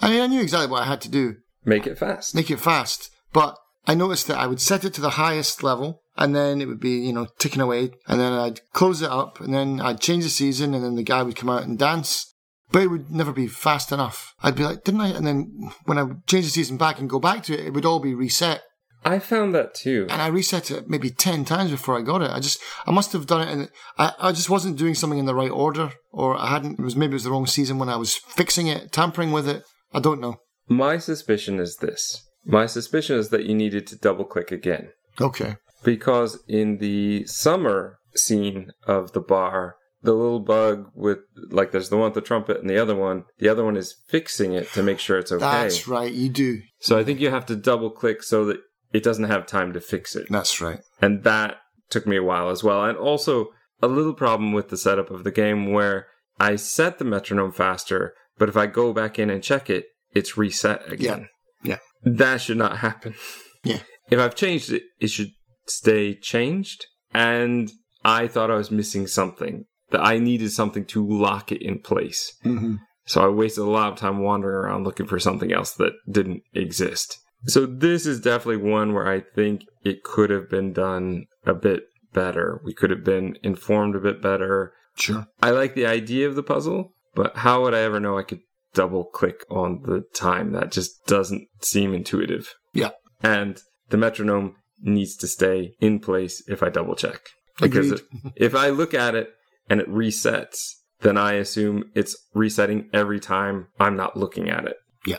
[0.01, 2.35] I mean, I knew exactly what I had to do, Make it fast.
[2.35, 3.09] make it fast.
[3.33, 6.67] But I noticed that I would set it to the highest level, and then it
[6.67, 9.99] would be, you know, ticking away, and then I'd close it up, and then I'd
[10.01, 12.33] change the season, and then the guy would come out and dance.
[12.71, 14.33] But it would never be fast enough.
[14.41, 15.09] I'd be like, didn't I?
[15.09, 17.73] And then when I would change the season back and go back to it, it
[17.73, 18.63] would all be reset.
[19.07, 20.07] I found that too.
[20.09, 22.31] and I reset it maybe 10 times before I got it.
[22.31, 23.69] I just, I must have done it and
[23.99, 26.95] I, I just wasn't doing something in the right order or I hadn't, it was
[26.95, 29.63] maybe it was the wrong season when I was fixing it, tampering with it.
[29.95, 30.37] I don't know.
[30.67, 32.23] My suspicion is this.
[32.45, 34.89] My suspicion is that you needed to double click again.
[35.19, 35.55] Okay.
[35.83, 41.19] Because in the summer scene of the bar, the little bug with,
[41.49, 43.95] like, there's the one with the trumpet and the other one, the other one is
[44.07, 45.39] fixing it to make sure it's okay.
[45.39, 46.11] That's right.
[46.11, 46.61] You do.
[46.79, 48.57] So I think you have to double click so that
[48.93, 50.27] it doesn't have time to fix it.
[50.29, 50.79] That's right.
[51.01, 51.57] And that
[51.89, 52.85] took me a while as well.
[52.85, 53.47] And also
[53.81, 56.07] a little problem with the setup of the game where
[56.39, 60.37] I set the metronome faster, but if I go back in and check it, it's
[60.37, 61.29] reset again.
[61.63, 61.77] Yeah.
[62.03, 63.15] That should not happen.
[63.63, 63.79] Yeah.
[64.11, 65.31] If I've changed it, it should
[65.65, 66.85] stay changed.
[67.15, 67.71] And
[68.03, 72.31] I thought I was missing something, that I needed something to lock it in place.
[72.45, 72.75] Mm-hmm.
[73.05, 76.43] So I wasted a lot of time wandering around looking for something else that didn't
[76.53, 77.17] exist.
[77.47, 81.83] So this is definitely one where I think it could have been done a bit
[82.13, 82.61] better.
[82.63, 84.73] We could have been informed a bit better.
[84.95, 85.27] Sure.
[85.41, 88.41] I like the idea of the puzzle, but how would I ever know I could
[88.73, 90.51] double click on the time?
[90.51, 92.53] That just doesn't seem intuitive.
[92.73, 92.91] Yeah.
[93.23, 93.59] And
[93.89, 97.21] the metronome needs to stay in place if I double check.
[97.59, 98.01] Because
[98.35, 99.29] if I look at it
[99.69, 100.57] and it resets,
[101.01, 104.77] then I assume it's resetting every time I'm not looking at it.
[105.05, 105.17] Yeah.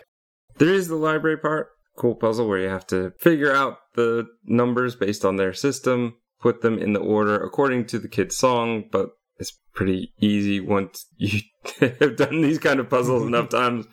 [0.58, 4.96] There is the library part, cool puzzle where you have to figure out the numbers
[4.96, 9.10] based on their system, put them in the order according to the kid's song, but
[9.38, 11.40] it's pretty easy once you
[11.80, 13.86] have done these kind of puzzles enough times.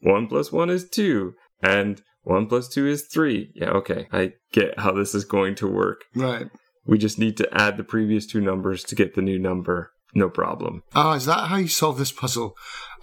[0.00, 3.52] One plus one is two, and one plus two is three.
[3.54, 4.08] Yeah, okay.
[4.12, 6.02] I get how this is going to work.
[6.14, 6.46] Right.
[6.84, 9.92] We just need to add the previous two numbers to get the new number.
[10.14, 10.82] No problem.
[10.94, 12.54] Ah, is that how you solve this puzzle?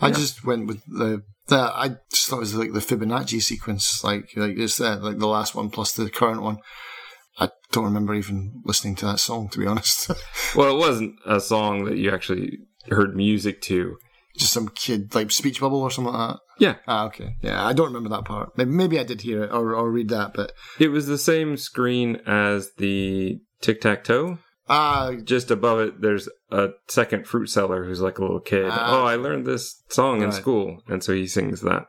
[0.02, 0.14] I Yeah.
[0.16, 4.30] just went with the, the I just thought it was like the Fibonacci sequence, like
[4.36, 6.58] like it's uh, like the last one plus the current one.
[7.38, 10.10] I don't remember even listening to that song, to be honest.
[10.56, 12.58] Well, it wasn't a song that you actually
[12.90, 13.98] heard music to.
[14.38, 16.40] just some kid like speech bubble or something like that.
[16.60, 16.76] Yeah.
[16.88, 17.36] Ah, okay.
[17.42, 18.58] Yeah, I don't remember that part.
[18.58, 21.56] Maybe, maybe I did hear it or, or read that, but It was the same
[21.56, 24.40] screen as the tic tac toe.
[24.68, 28.66] ah, Just above it, there's a second fruit seller who's like a little kid.
[28.70, 29.02] Ah.
[29.02, 30.82] oh, I learned this song in school.
[30.88, 31.86] And so he sings that.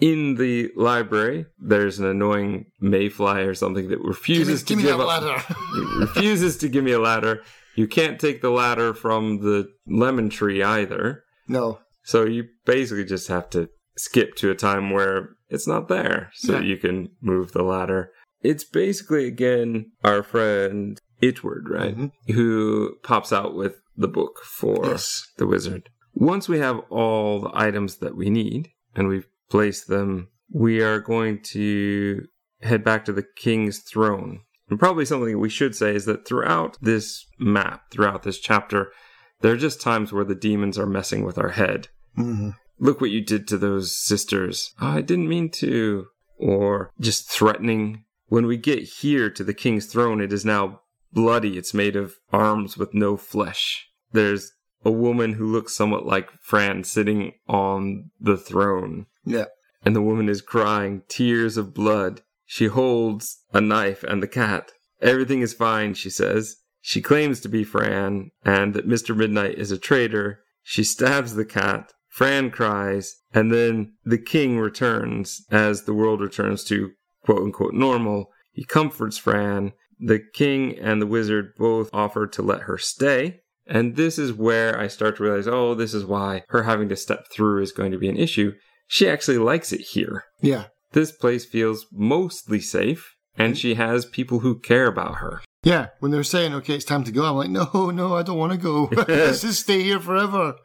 [0.00, 4.84] In the library, there's an annoying mayfly or something that give me, refuses give to
[4.84, 5.06] give up.
[5.08, 5.42] ladder.
[5.98, 7.42] Refuses to give me a ladder.
[7.76, 11.24] You can't take the ladder from the lemon tree either.
[11.48, 11.80] no.
[12.02, 16.54] So you basically just have to skip to a time where it's not there so
[16.54, 16.60] Yeah.
[16.62, 18.10] you can move the ladder.
[18.42, 21.94] It's basically, again, our friend Itward, right?
[21.96, 22.12] Mhm.
[22.34, 25.26] Who pops out with the book for Yes.
[25.36, 25.90] the wizard.
[26.14, 31.00] Once we have all the items that we need and we've placed them, we are
[31.00, 32.26] going to
[32.62, 34.40] head back to the king's throne.
[34.68, 38.92] And probably something we should say is that throughout this map, throughout this chapter,
[39.40, 41.88] there are just times where the demons are messing with our head.
[42.16, 42.54] Mhm.
[42.78, 44.72] Look what you did to those sisters.
[44.80, 46.06] "Oh, I didn't mean to.
[46.36, 48.04] Or just threatening.
[48.26, 50.80] When we get here to the king's throne, it is now
[51.12, 51.58] bloody.
[51.58, 53.88] It's made of arms with no flesh.
[54.12, 54.52] There's
[54.84, 59.46] a woman who looks somewhat like Fran sitting on the throne Yeah.
[59.84, 62.22] and the woman is crying tears of blood.
[62.46, 64.72] She holds a knife and the cat.
[65.00, 66.56] Everything is fine, she says.
[66.80, 69.16] She claims to be Fran and that Mr.
[69.16, 70.40] Midnight is a traitor.
[70.62, 71.92] She stabs the cat.
[72.08, 76.90] Fran cries, and then the king returns as the world returns to
[77.24, 78.30] quote unquote normal.
[78.52, 79.72] He comforts Fran.
[79.98, 83.40] The king and the wizard both offer to let her stay.
[83.66, 86.96] And this is where I start to realize, oh, this is why her having to
[86.96, 88.52] step through is going to be an issue
[88.90, 90.24] she actually likes it here.
[90.40, 90.64] Yeah.
[90.90, 95.42] This place feels mostly safe, and she has people who care about her.
[95.62, 98.36] Yeah, when they're saying, okay, it's time to go, I'm like, no, no, I don't
[98.36, 98.90] want to go.
[99.08, 100.56] Let's just stay here forever.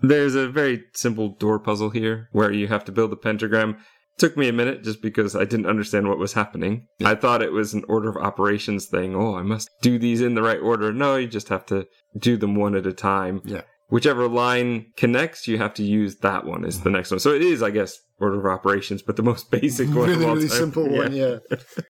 [0.00, 3.76] There's a very simple door puzzle here where you have to build a pentagram.
[4.16, 6.86] Took me a minute just because I didn't understand what was happening.
[7.04, 9.14] I thought it was an order of operations thing.
[9.14, 10.90] Oh, I must do these in the right order.
[10.92, 11.86] No, you just have to
[12.18, 13.42] do them one at a time.
[13.44, 13.62] Yeah.
[13.90, 17.20] Whichever line connects, you have to use that one is the next one.
[17.20, 20.08] So it is, I guess, order of operations, but the most basic one.
[20.10, 21.38] really, all really simple one, yeah.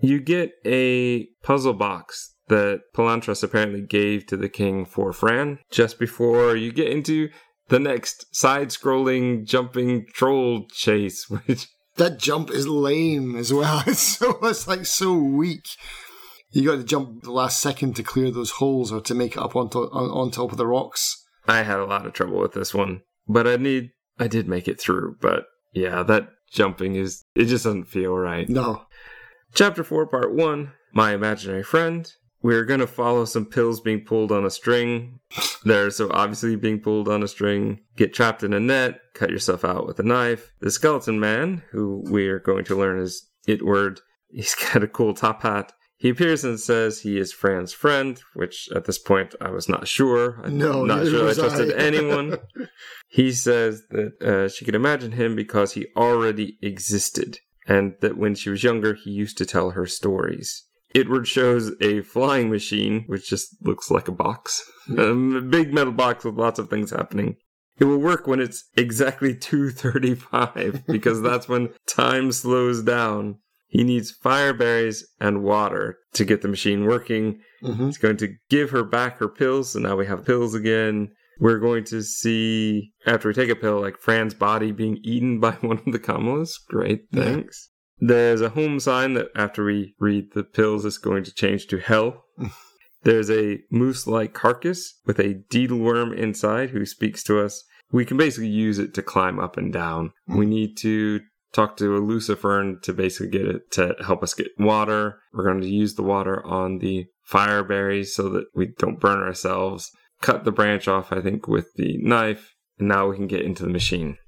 [0.00, 5.98] You get a puzzle box that Palontras apparently gave to the king for Fran just
[5.98, 7.28] before you get into
[7.68, 11.66] the next side scrolling jumping troll chase, which
[11.96, 13.82] That jump is lame as well.
[13.88, 15.66] It's so it's like so weak.
[16.50, 19.42] You got to jump the last second to clear those holes or to make it
[19.42, 21.24] up on, to- on top of the rocks.
[21.48, 23.02] I had a lot of trouble with this one.
[23.26, 27.64] But I need I did make it through, but yeah, that jumping is it just
[27.64, 28.48] doesn't feel right.
[28.48, 28.84] No.
[29.54, 32.10] Chapter 4, Part 1 My Imaginary Friend.
[32.40, 35.18] We're going to follow some pills being pulled on a string.
[35.64, 37.80] They're so obviously being pulled on a string.
[37.96, 40.52] Get trapped in a net, cut yourself out with a knife.
[40.60, 45.14] The skeleton man, who we are going to learn is Itward, he's got a cool
[45.14, 45.72] top hat.
[46.00, 49.88] He appears and says he is Fran's friend, which at this point I was not
[49.88, 50.40] sure.
[50.44, 51.76] I'm No, not sure I trusted I.
[51.86, 52.38] anyone.
[53.08, 58.36] He says that uh, she could imagine him because he already existed, and that when
[58.36, 60.64] she was younger, he used to tell her stories.
[60.94, 64.62] Itward shows a flying machine, which just looks like a box.
[64.96, 67.36] Um, a big metal box with lots of things happening.
[67.78, 73.38] It will work when it's exactly 235, because that's when time slows down.
[73.68, 77.40] He needs fire berries and water to get the machine working.
[77.62, 81.10] hmm He's going to give her back her pills, so now we have pills again.
[81.40, 85.52] We're going to see, after we take a pill, like Fran's body being eaten by
[85.60, 86.52] one of the Kamalas.
[86.68, 87.24] Great, Yeah.
[87.24, 87.70] thanks.
[88.00, 91.78] There's a home sign that after we read the pills, is going to change to
[91.78, 92.24] hell.
[93.04, 97.62] There's a moose like carcass with a deedle worm inside who speaks to us.
[97.92, 100.12] We can basically use it to climb up and down.
[100.26, 101.20] We need to
[101.52, 105.18] talk to a lucifern to basically get it to help us get water.
[105.32, 109.20] We're going to use the water on the fire berries so that we don't burn
[109.20, 109.90] ourselves.
[110.20, 112.54] Cut the branch off, I think, with the knife.
[112.78, 114.18] And now we can get into the machine.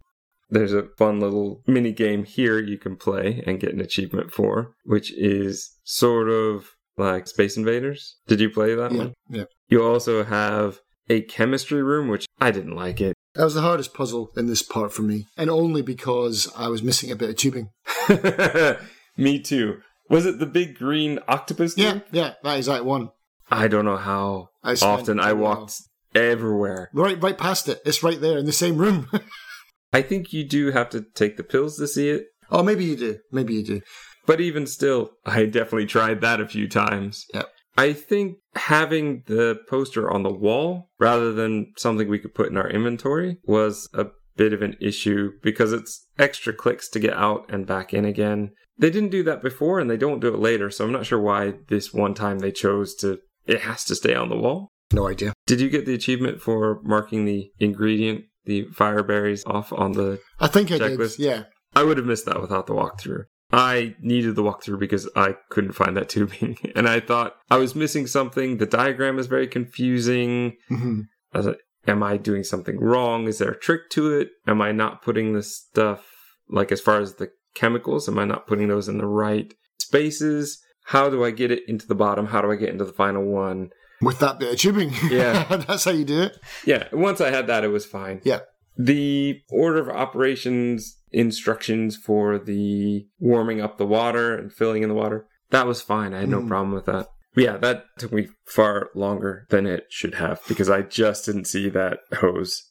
[0.49, 4.73] There's a fun little mini game here you can play and get an achievement for,
[4.85, 8.17] which is sort of like Space Invaders.
[8.27, 9.15] Did you play that Yeah, one?
[9.29, 9.45] yeah.
[9.69, 13.15] You also have a chemistry room, which I didn't like it.
[13.35, 16.83] That was the hardest puzzle in this part for me, and only because I was
[16.83, 17.69] missing a bit of tubing.
[19.17, 19.79] Me too.
[20.09, 22.03] Was it the big green octopus Yeah, thing?
[22.11, 23.11] yeah, that exact one.
[23.51, 25.75] I don't know how I often I walked
[26.15, 26.91] everywhere.
[26.93, 27.81] Right, right past it.
[27.85, 29.09] It's right there in the same room.
[29.93, 32.25] I think you do have to take the pills to see it.
[32.51, 33.19] oh, maybe you do.
[33.33, 33.81] Maybe you do.
[34.27, 37.25] But even still, I definitely tried that a few times.
[37.35, 37.49] Yep.
[37.77, 42.57] I think having the poster on the wall rather than something we could put in
[42.57, 44.07] our inventory was a
[44.37, 48.51] bit of an issue because it's extra clicks to get out and back in again.
[48.79, 51.21] They didn't do that before and they don't do it later, so I'm not sure
[51.21, 54.69] why this one time they chose to it has to stay on the wall.
[54.93, 55.33] No idea.
[55.47, 60.21] Did you get the achievement for marking the ingredient, the fire berries off on the
[60.39, 61.17] I think I Checklist.
[61.17, 61.25] did.
[61.25, 61.43] Yeah.
[61.75, 63.25] I would have missed that without the walkthrough.
[63.53, 66.57] I needed the walkthrough because I couldn't find that tubing.
[66.75, 68.59] And I thought I was missing something.
[68.59, 70.57] The diagram is very confusing.
[70.69, 73.29] hmm I was like, am I doing something wrong?
[73.29, 74.31] Is there a trick to it?
[74.47, 76.07] Am I not putting the stuff,
[76.49, 80.61] like as far as the chemicals, am I not putting those in the right spaces?
[80.87, 82.27] How do I get it into the bottom?
[82.27, 83.71] How do I get into the final one?
[84.03, 84.93] With that bit of tubing.
[85.09, 85.45] Yeah.
[85.69, 86.37] That's how you do it.
[86.65, 88.21] Yeah, once I had that, it was fine.
[88.25, 88.41] Yeah.
[88.85, 94.95] The order of operations instructions for the warming up the water and filling in the
[94.95, 96.15] water, that was fine.
[96.15, 96.49] I had no Mhm.
[96.49, 97.09] problem with that.
[97.35, 101.47] But yeah, that took me far longer than it should have because I just didn't
[101.47, 102.63] see that hose.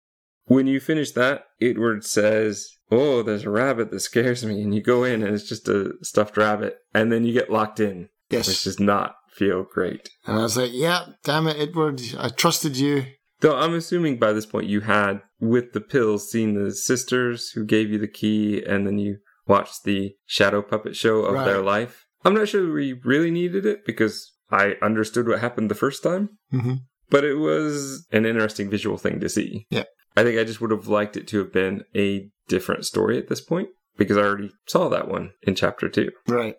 [0.45, 4.61] When you finish that, Itward says, Oh, there's a rabbit that scares me.
[4.63, 6.77] And you go in and it's just a stuffed rabbit.
[6.91, 8.47] And then you get locked in, Yes.
[8.47, 10.09] which does not feel great.
[10.25, 12.15] And I was like, yeah, damn it, Itward.
[12.17, 13.05] I trusted you.
[13.41, 17.65] Though I'm assuming by this point you had, with the pills, seen the sisters who
[17.65, 19.17] gave you the key, and then you
[19.47, 22.05] watched the shadow puppet show of their life.
[22.25, 26.37] I'm not sure we really needed it because I understood what happened the first time,
[26.51, 26.75] hmm
[27.09, 29.65] but it was an interesting visual thing to see.
[29.71, 29.85] Yeah.
[30.15, 33.29] I think I just would have liked it to have been a different story at
[33.29, 36.11] this point because I already saw that one in chapter two.
[36.27, 36.55] Right.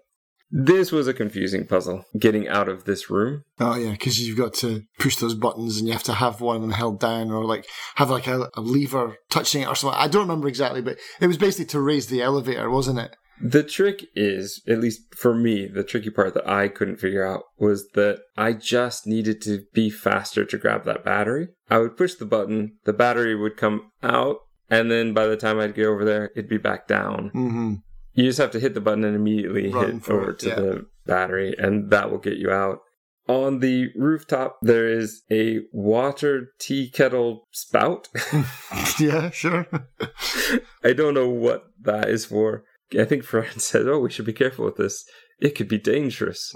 [0.52, 3.44] This was a confusing puzzle, getting out of this room.
[3.60, 6.56] Oh yeah, because you've got to push those buttons and you have to have one
[6.56, 9.98] of them held down or like have like a, a lever touching it or something.
[9.98, 13.16] I don't remember exactly, but it was basically to raise the elevator, wasn't it?
[13.42, 17.44] The trick is, at least for me, the tricky part that I couldn't figure out
[17.56, 21.48] was that I just needed to be faster to grab that battery.
[21.70, 25.58] I would push the button, the battery would come out, and then by the time
[25.58, 27.30] I'd get over there, it'd be back down.
[27.34, 27.74] Mm-hmm.
[28.12, 30.54] You just have to hit the button and immediately Run hit over it, to yeah.
[30.54, 32.80] the battery, and that will get you out.
[33.28, 38.08] On the rooftop, there is a water tea kettle spout.
[38.98, 39.68] yeah, sure.
[40.82, 42.64] I don't know what that is for.
[42.98, 45.04] I think Fran said, "Oh, we should be careful with this.
[45.38, 46.52] It could be dangerous."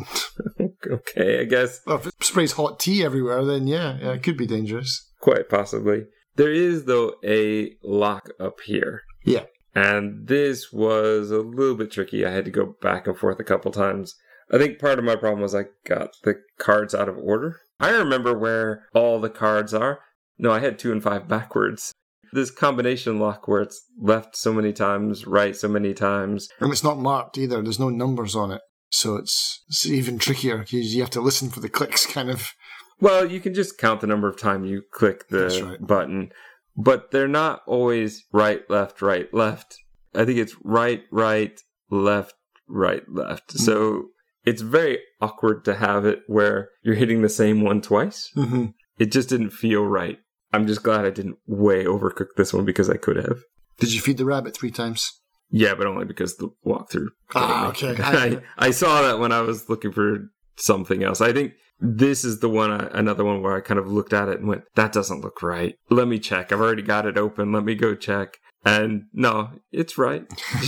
[0.86, 4.36] okay, I guess well, if it sprays hot tea everywhere, then yeah, yeah, it could
[4.36, 5.10] be dangerous.
[5.20, 6.04] quite possibly.
[6.36, 9.02] There is though a lock up here.
[9.24, 9.44] Yeah.
[9.74, 12.24] And this was a little bit tricky.
[12.24, 14.14] I had to go back and forth a couple times.
[14.52, 17.60] I think part of my problem was I got the cards out of order.
[17.80, 20.00] I remember where all the cards are.
[20.38, 21.92] No, I had two and five backwards.
[22.32, 26.48] This combination lock where it's left so many times, right so many times.
[26.60, 27.62] And it's not marked either.
[27.62, 28.60] There's no numbers on it.
[28.90, 32.52] So it's, it's even trickier because you have to listen for the clicks kind of.
[33.00, 35.84] Well, you can just count the number of times you click the right.
[35.84, 36.30] button,
[36.76, 39.78] but they're not always right, left, right, left.
[40.14, 41.60] I think it's right, right,
[41.90, 42.34] left,
[42.68, 43.52] right, left.
[43.52, 43.58] Hmm.
[43.58, 44.04] So
[44.44, 48.30] it's very awkward to have it where you're hitting the same one twice.
[48.36, 48.66] Mm-hmm.
[48.98, 50.18] It just didn't feel right.
[50.52, 53.40] I'm just glad I didn't way overcook this one because I could have.
[53.80, 55.20] Did you feed the rabbit three times?
[55.50, 57.08] Yeah, but only because the walkthrough.
[57.34, 57.96] Ah, okay.
[57.98, 61.20] I, I saw that when I was looking for something else.
[61.20, 64.28] I think this is the one, I, another one where I kind of looked at
[64.28, 65.74] it and went, that doesn't look right.
[65.90, 66.52] Let me check.
[66.52, 67.52] I've already got it open.
[67.52, 68.38] Let me go check.
[68.64, 70.24] And no, it's right.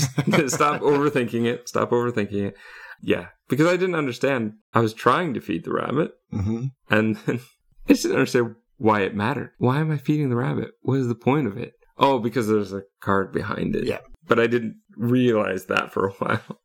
[0.48, 1.68] Stop overthinking it.
[1.68, 2.56] Stop overthinking it.
[3.00, 4.54] Yeah, because I didn't understand.
[4.74, 6.66] I was trying to feed the rabbit Mm-hmm.
[6.90, 7.38] and I
[7.88, 9.52] just didn't understand why it mattered.
[9.58, 10.72] Why am I feeding the rabbit?
[10.82, 11.72] What is the point of it?
[11.98, 13.84] Oh, because there's a card behind it.
[13.84, 14.00] Yeah.
[14.26, 16.60] But I didn't realize that for a while.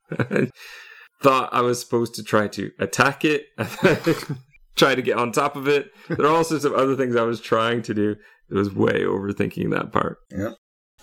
[1.21, 3.45] Thought I was supposed to try to attack it,
[4.75, 5.91] try to get on top of it.
[6.09, 8.15] There are all sorts of other things I was trying to do.
[8.49, 10.17] It was way overthinking that part.
[10.31, 10.53] Yeah.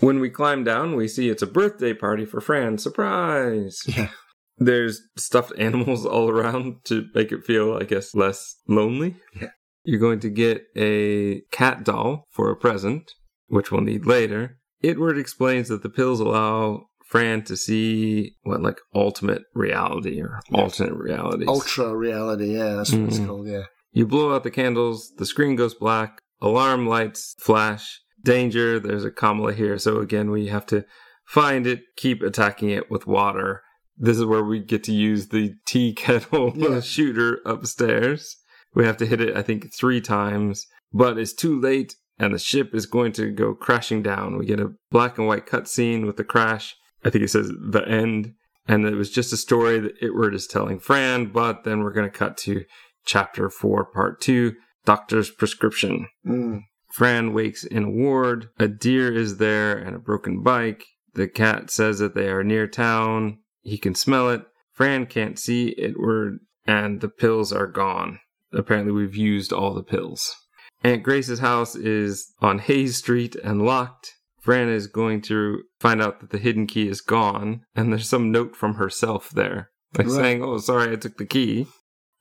[0.00, 2.78] When we climb down, we see it's a birthday party for Fran.
[2.78, 3.80] Surprise!
[3.86, 4.10] Yeah.
[4.58, 9.16] There's stuffed animals all around to make it feel, I guess, less lonely.
[9.40, 9.50] Yeah.
[9.84, 13.12] You're going to get a cat doll for a present,
[13.46, 14.58] which we'll need later.
[14.82, 20.60] Itward explains that the pills allow Fran to see what, like, ultimate reality or Yeah.
[20.62, 21.48] alternate realities.
[21.48, 23.26] Ultra reality, yeah, that's what it's Mhm.
[23.26, 23.64] called, yeah.
[23.92, 29.10] You blow out the candles, the screen goes black, alarm lights flash, danger, there's a
[29.10, 29.78] Kamala here.
[29.78, 30.84] So again, we have to
[31.26, 33.62] find it, keep attacking it with water.
[33.96, 36.80] This is where we get to use the tea kettle Yeah.
[36.80, 38.36] shooter upstairs.
[38.74, 42.38] We have to hit it, I think, three times, but it's too late and the
[42.38, 44.36] ship is going to go crashing down.
[44.36, 46.76] We get a black and white cutscene with the crash.
[47.08, 48.34] I think it says the end.
[48.66, 52.10] And it was just a story that Itward is telling Fran, but then we're going
[52.10, 52.66] to cut to
[53.06, 54.54] chapter 4, part 2
[54.84, 56.08] Doctor's Prescription.
[56.26, 56.64] Mm.
[56.92, 58.50] Fran wakes in a ward.
[58.58, 60.84] A deer is there and a broken bike.
[61.14, 63.38] The cat says that they are near town.
[63.62, 64.42] He can smell it.
[64.72, 68.20] Fran can't see Itward, and the pills are gone.
[68.52, 70.36] Apparently, we've used all the pills.
[70.84, 74.12] Aunt Grace's house is on Hayes Street and locked.
[74.40, 78.30] Fran is going to find out that the hidden key is gone, and there's some
[78.30, 79.70] note from herself there.
[79.96, 80.16] Like Right.
[80.16, 81.66] saying, Oh, sorry, I took the key.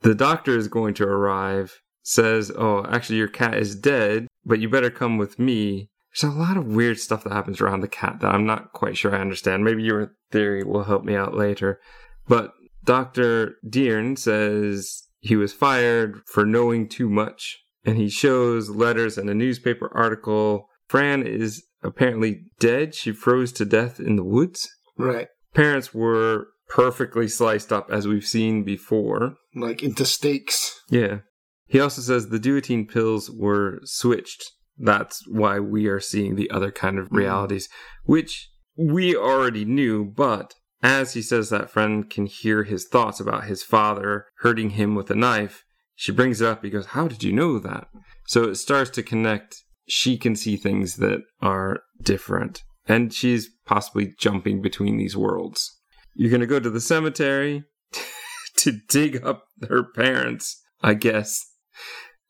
[0.01, 4.69] The doctor is going to arrive, says, Oh, actually, your cat is dead, but you
[4.69, 5.89] better come with me.
[6.19, 8.97] There's a lot of weird stuff that happens around the cat that I'm not quite
[8.97, 9.63] sure I understand.
[9.63, 11.79] Maybe your theory will help me out later.
[12.27, 12.53] But
[12.83, 13.55] Dr.
[13.67, 19.35] Deern says he was fired for knowing too much, and he shows letters and a
[19.35, 20.67] newspaper article.
[20.87, 22.95] Fran is apparently dead.
[22.95, 24.67] She froze to death in the woods.
[24.97, 25.27] Right.
[25.53, 29.35] Parents were perfectly sliced up as we've seen before.
[29.55, 30.81] Like into steaks.
[30.89, 31.19] Yeah.
[31.65, 34.43] He also says the duotine pills were switched.
[34.77, 37.17] That's why we are seeing the other kind of Mm.
[37.17, 37.67] realities,
[38.03, 40.53] which we already knew, but
[40.83, 45.09] as he says that Fran can hear his thoughts about his father hurting him with
[45.09, 45.63] a knife,
[45.95, 46.63] she brings it up.
[46.63, 47.87] He goes, How did you know that?
[48.27, 49.63] So it starts to connect.
[49.87, 55.73] She can see things that are different, and she's possibly jumping between these worlds.
[56.13, 57.63] You're going to go to the cemetery
[58.57, 61.43] to dig up her parents, I guess.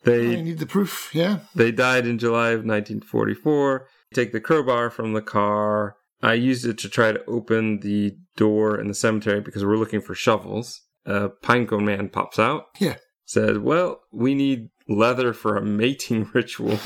[0.06, 1.40] I They need the proof, yeah.
[1.56, 3.88] they died in July of 1944.
[4.14, 5.96] Take the crowbar from the car.
[6.22, 10.02] I used it to try to open the door in the cemetery because we're looking
[10.02, 10.82] for shovels.
[11.06, 12.66] A pinecone man pops out.
[12.80, 12.96] Yeah.
[13.26, 16.78] Says, "Well, we need leather for a mating ritual."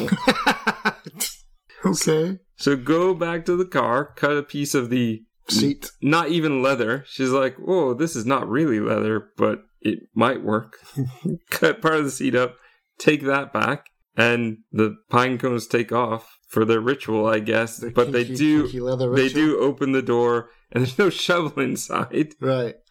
[1.85, 2.39] okay.
[2.55, 5.91] so go back to the car, cut a piece of the seat.
[6.01, 7.03] Not even leather.
[7.07, 10.77] She's like, whoa, this is not really leather, but it might work.
[11.49, 12.55] Cut part of the seat up,
[12.97, 17.83] take that back, and the pine cones take off for their ritual, I guess.
[17.93, 18.67] But they do
[19.15, 22.35] they do open the door and there's no shovel inside.
[22.39, 22.75] Right.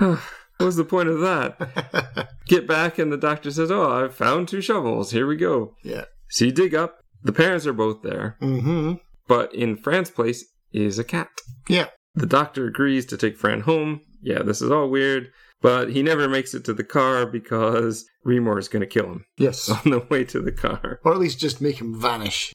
[0.58, 2.28] what was the point of that?
[2.46, 5.10] Get back and the doctor says, Oh, I found two shovels.
[5.10, 5.74] Here we go.
[5.82, 6.04] yeah.
[6.30, 6.98] So you dig up.
[7.22, 8.94] The parents are both there, Mm-hmm.
[9.28, 11.28] but in Fran's place is a cat.
[11.68, 11.86] Yeah.
[12.14, 14.00] The doctor agrees to take Fran home.
[14.22, 15.28] Yeah, this is all weird,
[15.62, 19.24] but he never makes it to the car because Remor is going to kill him
[19.38, 19.68] Yes.
[19.84, 21.00] on the way to the car.
[21.04, 22.52] or at least just make him vanish.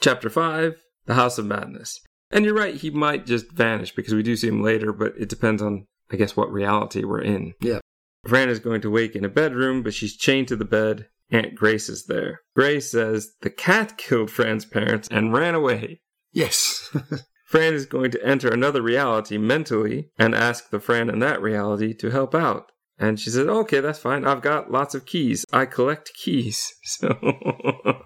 [0.00, 0.76] Chapter 5
[1.06, 2.00] The House of Madness.
[2.30, 5.28] And you're right, he might just vanish because we do see him later, but it
[5.28, 7.54] depends on, I guess, what reality we're in.
[7.60, 7.80] Yeah.
[8.26, 11.06] Fran is going to wake in a bedroom, but she's chained to the bed.
[11.30, 12.40] Aunt Grace is there.
[12.56, 16.00] Grace says the cat killed Fran's parents and ran away.
[16.32, 16.94] Yes.
[17.46, 21.94] Fran is going to enter another reality mentally and ask the Fran in that reality
[21.94, 22.70] to help out.
[22.98, 24.26] And she said, okay, that's fine.
[24.26, 25.44] I've got lots of keys.
[25.52, 26.72] I collect keys.
[26.84, 27.16] So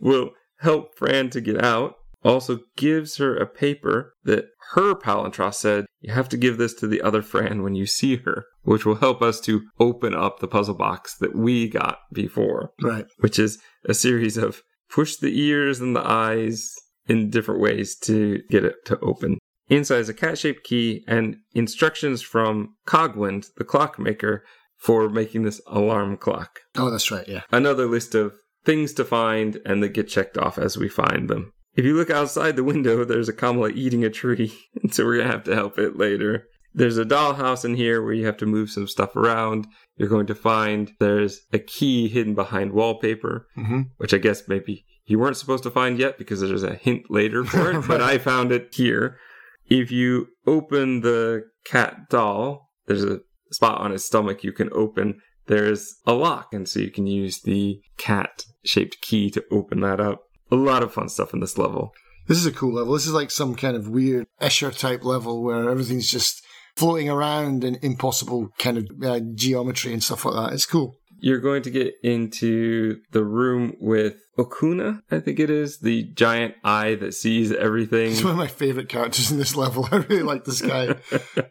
[0.00, 1.94] we'll help Fran to get out.
[2.24, 6.86] Also gives her a paper that her Palontras said, you have to give this to
[6.86, 10.48] the other Fran when you see her, which will help us to open up the
[10.48, 13.06] puzzle box that we got before right.
[13.18, 16.72] which is a series of push the ears and the eyes
[17.06, 19.38] in different ways to get it to open.
[19.68, 24.44] Inside is a cat shaped key and instructions from Cogwind, the clockmaker,
[24.78, 26.60] for making this alarm clock.
[26.76, 27.26] Oh, that's right.
[27.26, 27.42] Yeah.
[27.50, 31.52] Another list of things to find and that get checked off as we find them.
[31.76, 34.52] If you look outside the window, there's a Kamala eating a tree,
[34.82, 36.46] and so we're gonna have to help it later.
[36.76, 39.68] There's a dollhouse in here where you have to move some stuff around.
[39.96, 43.82] You're going to find there's a key hidden behind wallpaper, Mm-hmm.
[43.98, 47.44] which I guess maybe you weren't supposed to find yet because there's a hint later
[47.52, 49.18] for it, but I found it here.
[49.68, 53.20] If you open the cat doll, there's a
[53.52, 55.20] spot on its stomach you can open.
[55.46, 60.00] There's a lock, and so you can use the cat shaped key to open that
[60.00, 60.23] up.
[60.54, 61.92] A lot of fun stuff in this level.
[62.26, 62.94] This is a cool level.
[62.94, 66.42] This is like some kind of weird Escher type level where everything's just
[66.76, 70.54] floating around in impossible kind of uh, geometry and stuff like that.
[70.54, 70.98] It's cool.
[71.18, 76.54] You're going to get into the room with Okuna, I think it is, the giant
[76.64, 78.10] eye that sees everything.
[78.10, 79.88] He's one of my favorite characters in this level.
[79.92, 80.96] I really like this guy.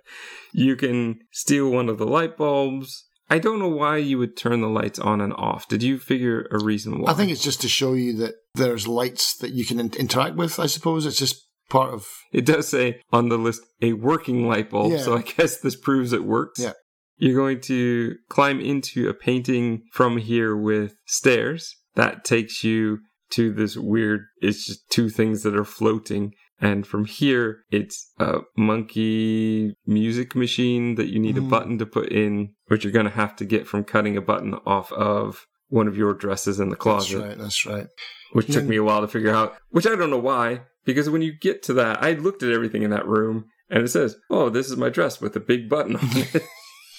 [0.54, 3.06] you can steal one of the light bulbs.
[3.34, 5.68] I don't know why you would turn the lights on and off.
[5.68, 7.12] Did you figure a reason why?
[7.12, 10.36] I think it's just to show you that there's lights that you can in- interact
[10.36, 10.60] with.
[10.60, 11.38] I suppose it's just
[11.70, 12.06] part of.
[12.32, 15.00] it does say on the list a working light bulb, Yeah.
[15.06, 16.60] so I guess this proves it works.
[16.60, 16.74] Yeah.
[17.18, 21.76] You're going to climb into a painting from here with stairs.
[21.96, 23.00] That takes you
[23.32, 26.34] to this weird, it's just two things that are floating.
[26.62, 31.50] And from here, it's a monkey music machine that you need a Mhm.
[31.50, 34.54] button to put in, which you're going to have to get from cutting a button
[34.66, 37.18] off of one of your dresses in the closet.
[37.20, 37.38] That's right.
[37.38, 37.88] That's right.
[38.34, 38.68] which took Mm.
[38.70, 40.62] me a while to figure out, which I don't know why.
[40.86, 43.90] Because when you get to that, I looked at everything in that room and it
[43.90, 46.44] says, oh, this is my dress with a big button on it.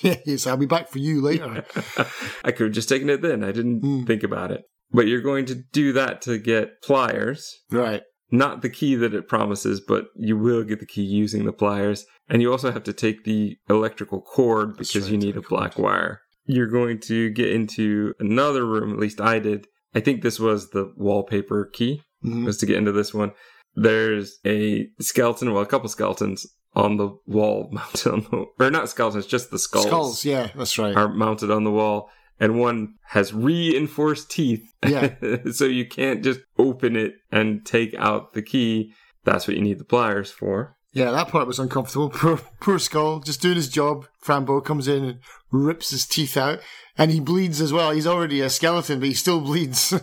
[0.27, 1.65] yes, I'll be back for you later.
[2.45, 3.43] I could have just taken it then.
[3.43, 4.05] I didn't Hmm.
[4.05, 4.63] think about it.
[4.93, 7.53] But you're going to do that to get pliers.
[7.71, 8.03] right.
[8.35, 12.05] Not the key that it promises, but you will get the key using the pliers.
[12.29, 15.79] And you also have to take the electrical cord because right, you need a black
[15.79, 16.21] wire.
[16.47, 19.67] You're going to get into another room, at least I did.
[19.95, 22.45] I think this was the wallpaper key, Mhm.
[22.45, 23.33] was to get into this one.
[23.77, 28.89] There's a skeleton, well, a couple skeletons on the wall mounted on the, or not
[28.89, 30.25] skeletons, just the skulls Skulls.
[30.25, 30.97] Yeah, that's right.
[30.97, 32.11] are mounted on the wall,
[32.41, 34.65] and one has reinforced teeth.
[34.87, 35.15] Yeah.
[35.53, 38.93] so you can't just open it and take out the key.
[39.25, 40.77] That's what you need the pliers for.
[40.93, 42.09] Yeah, that part was uncomfortable.
[42.15, 44.07] Poor, poor Skull, just doing his job.
[44.21, 45.19] Fran Bow comes in and
[45.51, 46.61] rips his teeth out,
[46.97, 47.91] and he bleeds as well.
[47.91, 49.93] He's already a skeleton, but he still bleeds.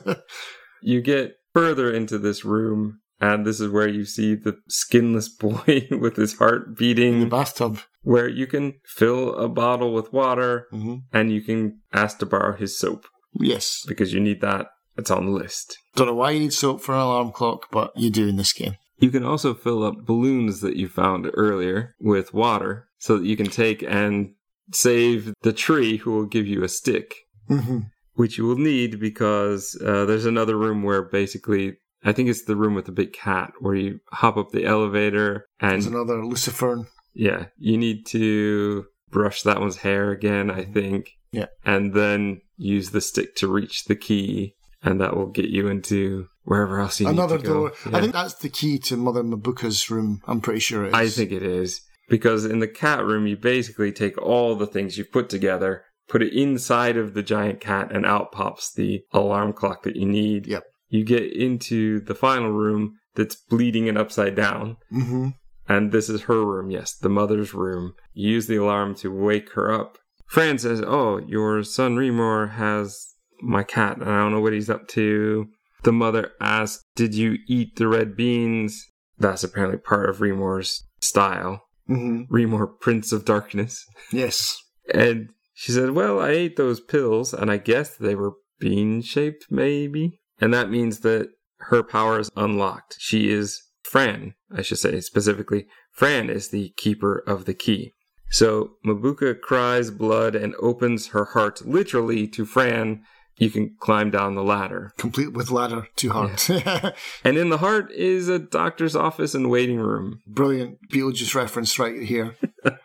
[0.82, 5.88] You get further into this room, and this is where you see the skinless boy
[5.92, 7.14] with his heart beating.
[7.14, 7.80] in the bathtub.
[8.02, 12.56] where you can fill a bottle with water hmm and you can ask to borrow
[12.58, 13.06] his soap
[13.40, 13.84] Yes.
[13.88, 14.68] because you need that.
[14.98, 15.78] It's on the list.
[15.96, 18.52] Don't know why you need soap for an alarm clock, but you do in this
[18.52, 18.76] game.
[18.98, 23.38] You can also fill up balloons that you found earlier with water so that you
[23.38, 24.34] can take and
[24.74, 27.16] save the tree who will give you a stick,
[27.48, 27.80] hmm
[28.16, 32.56] which you will need because uh, there's another room where basically, I think it's the
[32.56, 36.88] room with the big cat where you hop up the elevator There's and another Lucifern.
[37.14, 40.74] yeah, you need to brush that one's hair again, I mm-hmm.
[40.74, 41.10] think.
[41.32, 41.48] Yeah.
[41.66, 46.28] And then use the stick to reach the key and that will get you into
[46.44, 47.70] wherever else you Another need to door.
[47.70, 47.76] go.
[47.86, 48.02] I Yeah.
[48.02, 50.22] think that's the key to Mother Mabuka's room.
[50.28, 50.94] I'm pretty sure it is.
[50.94, 51.82] I think it is.
[52.10, 56.22] Because in the cat room, you basically take all the things you've put together, put
[56.22, 60.48] it inside of the giant cat, and out pops the alarm clock that you need.
[60.48, 60.64] Yep.
[60.92, 64.78] You get into the final room that's bleeding and upside down.
[64.90, 65.30] hmm
[65.68, 67.94] And this is her room, yes, the mother's room.
[68.14, 69.98] You use the alarm to wake her up.
[70.28, 73.08] Fran says, Oh, your son Remor has
[73.42, 75.48] my cat, and I don't know what he's up to.
[75.84, 78.86] The mother asks, Did you eat the red beans?
[79.18, 81.64] That's apparently part of Remor's style.
[81.88, 83.86] hmm Remor, Prince of Darkness.
[84.12, 84.58] Yes.
[84.94, 89.48] And she said, Well, I ate those pills, and I guess they were bean shaped,
[89.50, 90.21] maybe.
[90.42, 91.30] And that means that
[91.60, 92.98] her power is unlocked.
[93.00, 95.68] She is Fran, I should say specifically.
[95.92, 97.94] Fran is the keeper of the key.
[98.30, 103.04] So Mabuka cries blood and opens her heart literally to Fran.
[103.38, 104.94] You can climb down the ladder.
[104.98, 106.50] Complete with ladder to heart.
[107.24, 110.22] And in the heart is a doctor's office and waiting room.
[110.26, 112.36] Brilliant Beetlejuice reference right here.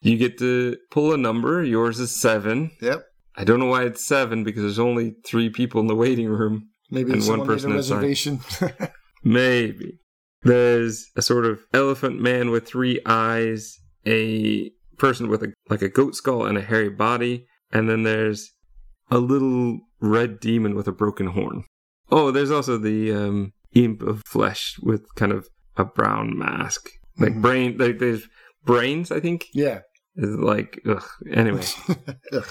[0.00, 1.62] You get to pull a number.
[1.62, 2.70] Yours is seven.
[2.80, 3.04] Yep.
[3.38, 6.70] I don't know why it's seven because there's only three people in the waiting room.
[6.90, 8.40] Maybe And one made a person reservation.
[9.24, 10.00] Maybe.
[10.42, 15.88] There's a sort of elephant man with three eyes, a person with a like a
[15.88, 18.50] goat skull and a hairy body, and then there's
[19.10, 21.64] a little red demon with a broken horn.
[22.10, 27.34] Oh, there's also the um, imp of flesh with kind of a brown mask, like
[27.34, 27.42] Mhm.
[27.42, 27.76] brain.
[27.78, 28.26] Like there's
[28.64, 29.46] brains, I think.
[29.54, 29.80] yeah.
[30.16, 31.04] Like ugh.
[31.32, 31.62] Anyway.
[32.32, 32.46] Ugh.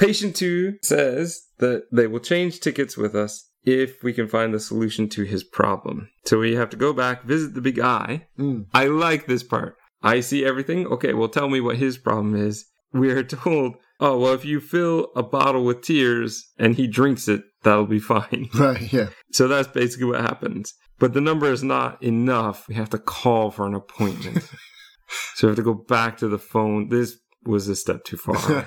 [0.00, 4.60] Patient 2 says that they will change tickets with us if we can find the
[4.60, 6.08] solution to his problem.
[6.24, 8.26] So we have to go back, visit the big eye.
[8.38, 8.66] Mm.
[8.72, 9.76] I like this part.
[10.02, 10.86] I see everything.
[10.86, 12.64] Okay, well, tell me what his problem is.
[12.94, 17.28] We are told, oh, well, if you fill a bottle with tears and he drinks
[17.28, 18.48] it, that'll be fine.
[18.54, 19.08] Right, yeah.
[19.32, 20.72] So that's basically what happens.
[20.98, 22.66] But the number is not enough.
[22.68, 24.48] We have to call for an appointment.
[25.34, 26.88] so we have to go back to the phone.
[26.88, 28.66] This was a step too far.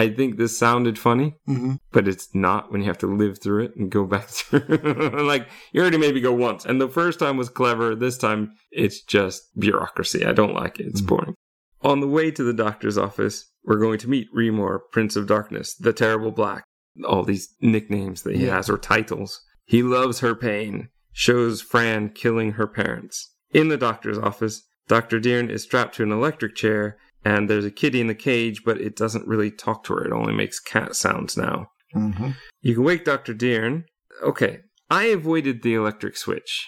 [0.00, 3.64] I think this sounded funny, hmm but it's not when you have to live through
[3.64, 5.24] it and go back through.
[5.26, 6.64] like, you already made me go once.
[6.64, 7.94] And the first time was clever.
[7.94, 10.24] This time, it's just bureaucracy.
[10.24, 10.86] I don't like it.
[10.86, 11.06] It's Mhm.
[11.06, 11.34] boring.
[11.82, 15.74] On the way to the doctor's office, we're going to meet Remor, Prince of Darkness,
[15.74, 16.64] the Terrible Black.
[17.06, 18.56] All these nicknames that he Yeah.
[18.56, 19.40] has or titles.
[19.64, 23.34] He loves her pain, shows Fran killing her parents.
[23.52, 25.20] In the doctor's office, Dr.
[25.20, 28.80] Deern is strapped to an electric chair, and there's a kitty in the cage, but
[28.80, 30.04] it doesn't really talk to her.
[30.04, 31.70] It only makes cat sounds now.
[31.92, 32.30] hmm
[32.62, 33.34] You can wake Dr.
[33.34, 33.84] Deern.
[34.22, 34.60] Okay,
[34.90, 36.66] I avoided the electric switch.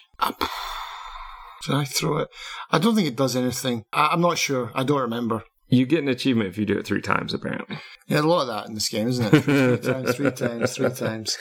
[1.66, 2.28] Did I throw it?
[2.70, 3.84] I don't think it does anything.
[3.92, 4.72] I, I'm not sure.
[4.74, 5.44] I don't remember.
[5.68, 7.78] You get an achievement if you do it three times, apparently.
[8.06, 9.40] Yeah, a lot of that in this game, isn't it?
[9.42, 11.38] three times, three times, three times.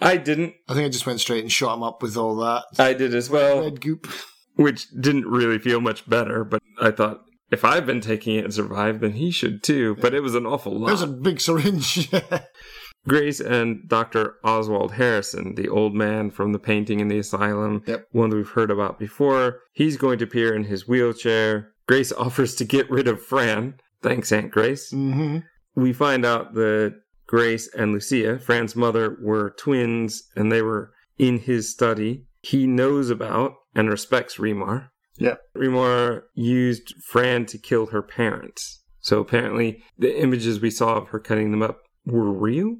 [0.00, 0.54] I didn't.
[0.68, 2.64] I think I just went straight and shot him up with all that.
[2.78, 4.08] I did as well, Red goop.
[4.56, 7.20] which didn't really feel much better, but I thought
[7.50, 9.96] if I've been taking it and survived, then he should too.
[10.00, 10.86] But it was an awful lot.
[10.88, 12.10] There's a big syringe.
[13.06, 14.36] Grace and Dr.
[14.42, 18.06] Oswald Harrison, the old man from the painting in the asylum, Yep.
[18.12, 21.72] one that we've heard about before, he's going to appear in his wheelchair.
[21.86, 23.74] Grace offers to get rid of Fran.
[24.02, 24.90] Thanks, Aunt Grace.
[24.90, 25.38] hmm
[25.74, 26.94] We find out that
[27.26, 32.24] Grace and Lucia, Fran's mother, were twins and they were in his study.
[32.42, 34.88] He knows about and respects Remor.
[35.18, 35.40] Yep.
[35.56, 38.82] Remor used Fran to kill her parents.
[39.00, 42.76] So apparently, the images we saw of her cutting them up were real?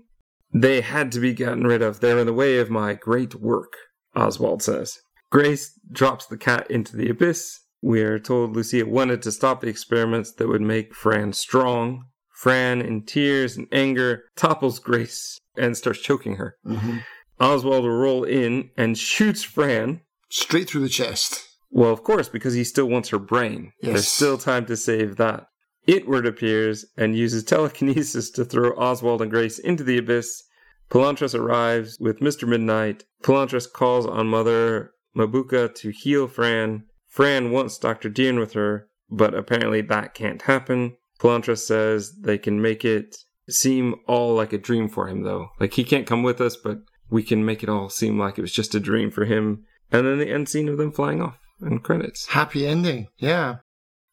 [0.53, 2.01] They had to be gotten rid of.
[2.01, 3.75] They're in the way of my great work,
[4.17, 4.99] Oswald says.
[5.31, 7.61] Grace drops the cat into the abyss.
[7.83, 12.05] We are told Lucia wanted to stop the experiments that would make Fran strong.
[12.33, 16.57] Fran, in tears and anger, topples Grace and starts choking her.
[16.65, 16.99] hmm
[17.41, 20.01] Oswald will roll in and shoots Fran.
[20.31, 21.54] Straight through the chest.
[21.75, 23.73] Well, of course, because he still wants her brain.
[23.83, 23.93] Yes.
[23.93, 25.49] There's still time to save that.
[25.89, 30.45] Itward appears and uses telekinesis to throw Oswald and Grace into the abyss.
[30.89, 32.47] Palontras arrives with Mr.
[32.47, 33.03] Midnight.
[33.25, 36.85] Palontras calls on Mother Mabuka to heal Fran.
[37.09, 38.09] Fran wants Dr.
[38.09, 40.97] Deern with her, but apparently that can't happen.
[41.19, 43.17] Palontras says they can make it
[43.51, 45.49] seem all like a dream for him, though.
[45.59, 48.43] Like he can't come with us, but we can make it all seem like it
[48.43, 49.65] was just a dream for him.
[49.91, 52.27] And then the end scene of them flying off and credits.
[52.27, 53.09] Happy ending.
[53.19, 53.57] Yeah.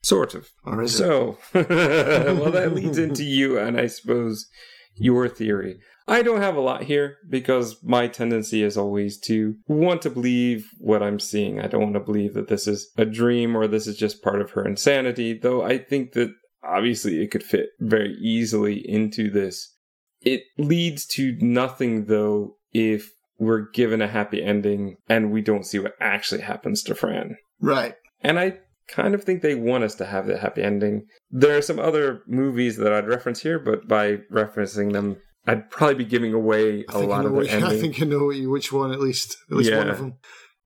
[0.04, 0.50] Sort of.
[0.66, 0.98] Or is it?
[0.98, 4.48] So, well, that leads into you and I suppose
[4.96, 5.80] your theory.
[6.08, 10.68] I don't have a lot here because my tendency is always to want to believe
[10.80, 11.60] what I'm seeing.
[11.60, 14.42] I don't want to believe that this is a dream or this is just part
[14.42, 16.34] of her insanity, though I think that
[16.64, 19.74] obviously it could fit very easily into this.
[20.22, 23.12] It leads to nothing, though, if
[23.42, 27.36] we're given a happy ending and we don't see what actually happens to Fran.
[27.60, 27.96] Right.
[28.22, 31.08] And I kind of think they want us to have the happy ending.
[31.32, 35.96] There are some other movies that I'd reference here, but by referencing them, I'd probably
[35.96, 37.68] be giving away a lot of the which, ending.
[37.72, 39.36] I think I know which one, at least.
[39.50, 39.78] At least Yeah.
[39.80, 40.14] one of them.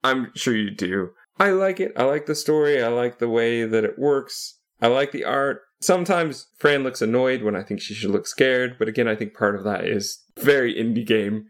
[0.03, 1.11] I'm sure you do.
[1.39, 1.93] I like it.
[1.95, 2.83] I like the story.
[2.83, 4.59] I like the way that it works.
[4.81, 5.61] I like the art.
[5.79, 9.33] Sometimes Fran looks annoyed when I think she should look scared, but again, I think
[9.33, 11.45] part of that is very indie game.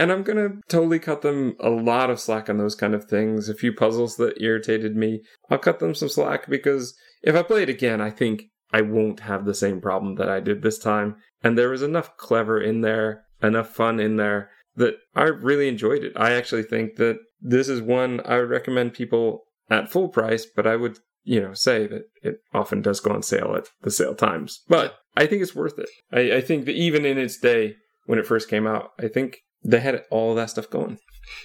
[0.00, 3.50] And I'm gonna totally cut them a lot of slack on those kind of things.
[3.50, 5.20] A few puzzles that irritated me,
[5.50, 9.20] I'll cut them some slack because if I play it again, I think I won't
[9.20, 11.16] have the same problem that I did this time.
[11.44, 16.02] And there was enough clever in there, enough fun in there that I really enjoyed
[16.02, 16.14] it.
[16.16, 20.66] I actually think that this is one I would recommend people at full price, but
[20.66, 24.14] I would, you know, say that it often does go on sale at the sale
[24.14, 24.62] times.
[24.66, 25.90] But I think it's worth it.
[26.10, 27.74] I, I think that even in its day
[28.06, 30.98] when it first came out, I think they had all that stuff going.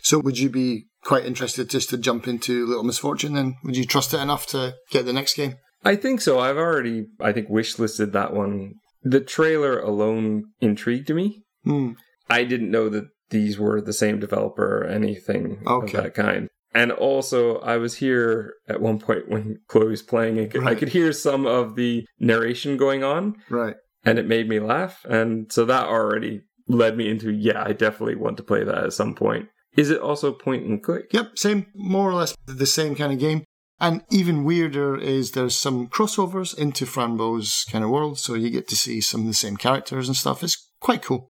[0.03, 3.55] So would you be quite interested just to jump into Little Misfortune then?
[3.63, 5.55] Would you trust it enough to get the next game?
[5.83, 6.39] I think so.
[6.39, 8.73] I've already, I think, wish listed that one.
[9.03, 11.43] The trailer alone intrigued me.
[11.63, 11.91] Hmm.
[12.29, 15.97] I didn't know that these were the same developer or anything Okay.
[15.97, 16.47] of that kind.
[16.73, 20.39] And also, I was here at one point when Chloe's playing.
[20.39, 23.75] I could, I could hear some of the narration going on, Right.
[24.03, 25.05] and it made me laugh.
[25.05, 28.93] And so that already led me into, yeah, I definitely want to play that at
[28.93, 29.49] some point.
[29.75, 31.11] Is it also point and click?
[31.11, 33.43] Yep, same, more or less the same kind of game.
[33.79, 38.49] And even weirder is there's some crossovers into Fran Bow's kind of world, so you
[38.49, 40.43] get to see some of the same characters and stuff.
[40.43, 41.27] It's quite cool.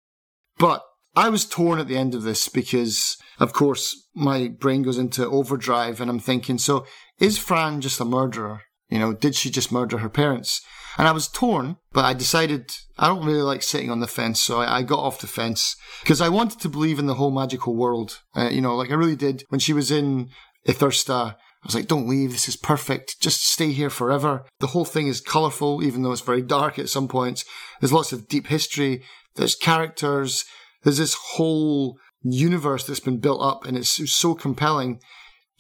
[0.59, 0.83] But
[1.15, 5.25] I was torn at the end of this because, of course, my brain goes into
[5.27, 6.85] overdrive and I'm thinking, so
[7.21, 8.63] is Fran just a murderer?
[8.89, 10.63] You know, did she just murder her parents?
[10.99, 14.41] And I was torn, but I decided I don't really like sitting on the fence,
[14.41, 17.31] so I, I got off the fence because I wanted to believe in the whole
[17.31, 18.21] magical world.
[18.37, 20.29] Uh, you know, like I really did when she was in
[20.67, 21.35] Ithersta.
[21.35, 22.33] I was like, don't leave.
[22.33, 23.21] This is perfect.
[23.21, 24.45] Just stay here forever.
[24.59, 27.45] The whole thing is colourful, even though it's very dark at some points.
[27.81, 29.03] There's lots of deep history.
[29.37, 30.45] There's characters.
[30.83, 35.01] There's this whole universe that's been built up, and it's so compelling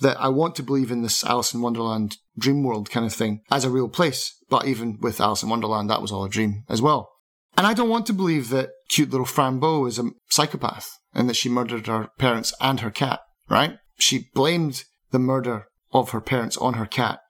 [0.01, 3.43] that I want to believe in this Alice in Wonderland dream world kind of thing
[3.51, 4.37] as a real place.
[4.49, 7.11] But even with Alice in Wonderland, that was all a dream as well.
[7.57, 11.29] And I don't want to believe that cute little Fran Bow is a psychopath and
[11.29, 13.77] that she murdered her parents and her cat, right?
[13.99, 17.21] She blamed the murder of her parents on her cat,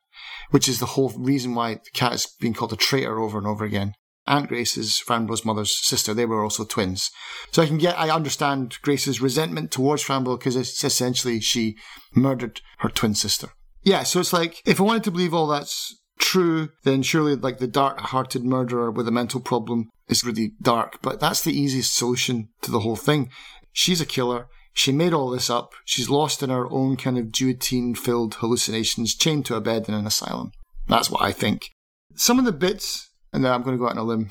[0.51, 3.47] which is the whole reason why the cat is being called a traitor over and
[3.47, 3.95] over again.
[4.27, 6.15] Aunt Grace is Fran Bow's mother's sister.
[6.15, 7.11] They were also twins.
[7.51, 11.77] So I can get, I understand Grace's resentment towards Fran Bow because it's essentially she
[12.15, 13.49] murdered her twin sister.
[13.83, 17.59] Yeah, so it's like, if I wanted to believe all that's true, then surely like
[17.59, 21.95] the dark hearted murderer with a mental problem is really dark, but that's the easiest
[21.95, 23.31] solution to the whole thing.
[23.73, 24.47] She's a killer.
[24.75, 25.73] She made all this up.
[25.85, 29.95] She's lost in her own kind of duotine filled hallucinations, chained to a bed in
[29.95, 30.53] an asylum.
[30.87, 31.69] That's what I think.
[32.15, 34.31] Some of the bits, and then I'm going to go out on a limb.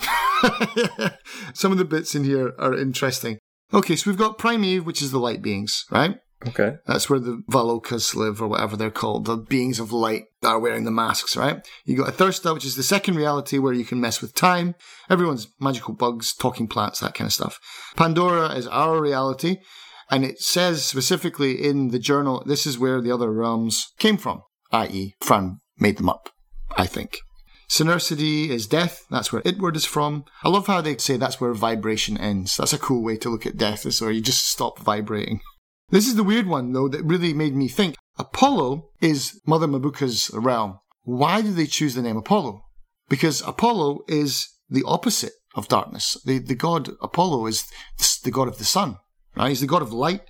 [1.53, 3.37] Some of the bits in here are interesting.
[3.73, 6.17] Okay, so we've got Prime Eve, which is the light beings, right?
[6.47, 6.77] Okay.
[6.87, 10.59] That's where the Valokas live, or whatever they're called, the beings of light that are
[10.59, 11.65] wearing the masks, right?
[11.85, 14.73] You got Ithersta, which is the second reality where you can mess with time.
[15.09, 17.59] Everyone's magical bugs, talking plants, that kind of stuff.
[17.95, 19.57] Pandora is our reality,
[20.09, 24.41] and it says specifically in the journal, this is where the other realms came from,
[24.71, 26.29] i.e., Fran made them up,
[26.75, 27.19] I think.
[27.69, 29.05] Sinercity is death.
[29.09, 30.25] That's where Itward is from.
[30.43, 32.57] I love how they say that's where vibration ends.
[32.57, 35.39] That's a cool way to look at death, is where you just stop vibrating.
[35.91, 37.95] This is the weird one, though, that really made me think.
[38.17, 40.79] Apollo is Mother Mabuka's realm.
[41.03, 42.63] Why did they choose the name Apollo?
[43.09, 46.15] Because Apollo is the opposite of darkness.
[46.23, 47.69] The, the god Apollo is
[48.23, 48.99] the god of the sun,
[49.35, 49.49] right?
[49.49, 50.21] He's the god of light.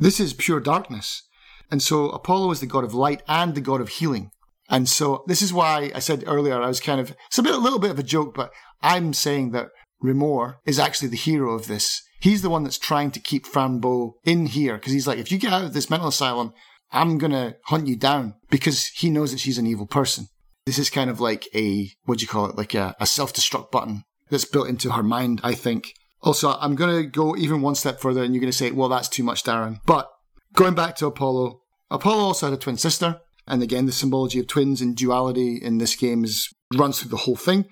[0.00, 1.22] This is pure darkness.
[1.70, 4.32] And so Apollo is the god of light and the god of healing.
[4.68, 7.54] And so this is why I said earlier I was kind of it's a bit
[7.54, 8.50] a little bit of a joke, but
[8.82, 9.68] I'm saying that
[10.02, 12.02] Remor is actually the hero of this.
[12.20, 15.32] He's the one that's trying to keep Fran Bow in here because he's like, if
[15.32, 16.52] you get out of this mental asylum,
[16.92, 20.26] I'm gonna hunt you down because he knows that she's an evil person.
[20.66, 23.70] This is kind of like a what do you call it, like a, a self-destruct
[23.70, 25.94] button that's built into her mind, I think.
[26.22, 29.22] Also, I'm gonna go even one step further, and you're gonna say, well, that's too
[29.22, 29.78] much, Darren.
[29.86, 30.10] But
[30.54, 31.60] going back to Apollo,
[31.90, 33.20] Apollo also had a twin sister.
[33.46, 37.16] And again, the symbology of twins and duality in this game is runs through the
[37.16, 37.64] whole thing.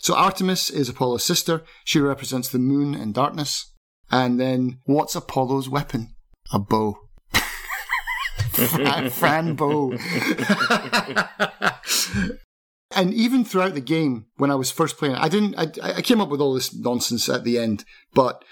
[0.00, 1.62] So Artemis is Apollo's sister.
[1.84, 3.70] She represents the moon and darkness.
[4.10, 6.14] And then what's Apollo's weapon?
[6.52, 6.98] A bow.
[8.50, 9.92] Fran, Fran bow.
[12.96, 15.54] and even throughout the game, when I was first playing, I didn't.
[15.56, 18.42] I, I came up with all this nonsense at the end, but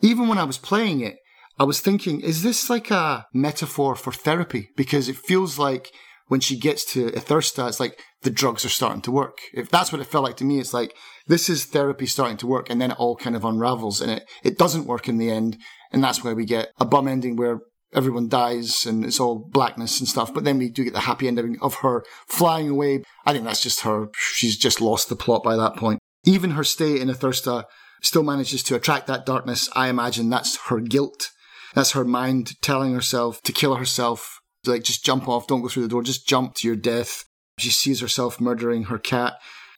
[0.00, 1.16] even when I was playing it,
[1.58, 4.70] I was thinking, is this like a metaphor for therapy?
[4.74, 5.92] Because it feels like
[6.28, 9.38] when she gets to Ithersta, it's like the drugs are starting to work.
[9.52, 10.96] If that's what it felt like to me, it's like
[11.26, 14.24] this is therapy starting to work, and then it all kind of unravels, and it
[14.42, 15.58] it doesn't work in the end,
[15.92, 17.60] and that's where we get a bum ending where
[17.94, 20.34] everyone dies and it's all blackness and stuff.
[20.34, 23.04] But then we do get the happy ending of her flying away.
[23.24, 24.08] I think that's just her.
[24.16, 26.00] She's just lost the plot by that point.
[26.24, 27.64] Even her stay in Ithersta
[28.02, 29.70] still manages to attract that darkness.
[29.74, 31.30] I imagine that's her guilt.
[31.74, 35.82] That's her mind telling herself to kill herself like just jump off, don't go through
[35.84, 37.24] the door, just jump to your death.
[37.58, 39.34] She sees herself murdering her cat.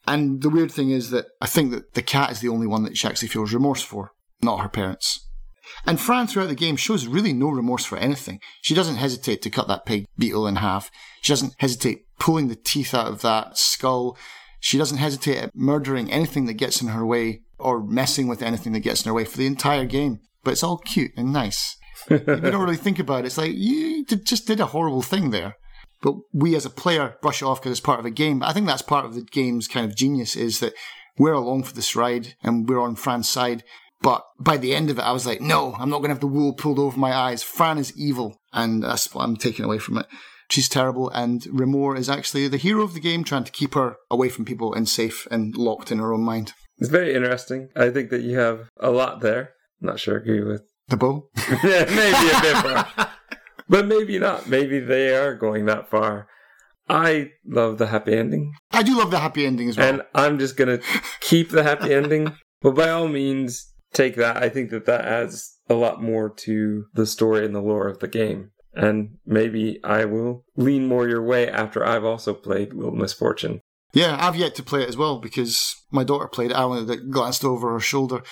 [0.06, 2.84] And the weird thing is that I think that the cat is the only one
[2.84, 5.26] that she actually feels remorse for, not her parents.
[5.84, 8.40] And Fran throughout the game shows really no remorse for anything.
[8.62, 10.90] She doesn't hesitate to cut that pig beetle in half.
[11.22, 14.16] She doesn't hesitate pulling the teeth out of that skull.
[14.60, 18.72] She doesn't hesitate at murdering anything that gets in her way or messing with anything
[18.72, 20.20] that gets in her way for the entire game.
[20.44, 21.76] But it's all cute and nice
[22.10, 23.26] you don't really think about it.
[23.26, 25.56] It's like you just did a horrible thing there.
[26.02, 28.40] But we as a player brush it off because it's part of a game.
[28.40, 30.74] But I think that's part of the game's kind of genius is that
[31.18, 33.64] we're along for this ride and we're on Fran's side.
[34.02, 36.20] But by the end of it, I was like, no, I'm not going to have
[36.20, 37.42] the wool pulled over my eyes.
[37.42, 38.38] Fran is evil.
[38.52, 40.06] And that's what I'm taking away from it.
[40.50, 41.08] She's terrible.
[41.10, 44.44] And Remor is actually the hero of the game, trying to keep her away from
[44.44, 46.52] people and safe and locked in her own mind.
[46.78, 47.70] It's very interesting.
[47.74, 49.54] I think that you have a lot there.
[49.80, 51.28] I'm not sure I agree with the bow?
[51.52, 53.10] maybe a bit far.
[53.68, 54.48] but maybe not.
[54.48, 56.28] Maybe they are going that far.
[56.88, 58.54] I love the happy ending.
[58.70, 59.88] I do love the happy ending as well.
[59.88, 60.84] And I'm just going to
[61.20, 62.32] keep the happy ending.
[62.62, 64.36] But by all means, take that.
[64.36, 67.98] I think that that adds a lot more to the story and the lore of
[67.98, 68.50] the game.
[68.74, 73.60] And maybe I will lean more your way after I've also played Little Misfortune.
[73.94, 76.56] Yeah, I've yet to play it as well because my daughter played it.
[76.56, 78.22] I only glanced over her shoulder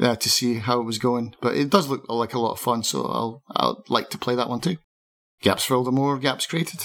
[0.00, 1.34] uh, to see how it was going.
[1.40, 4.34] But it does look like a lot of fun, so I'll I'll like to play
[4.34, 4.76] that one too.
[5.42, 6.80] Gaps filled, the more gaps created.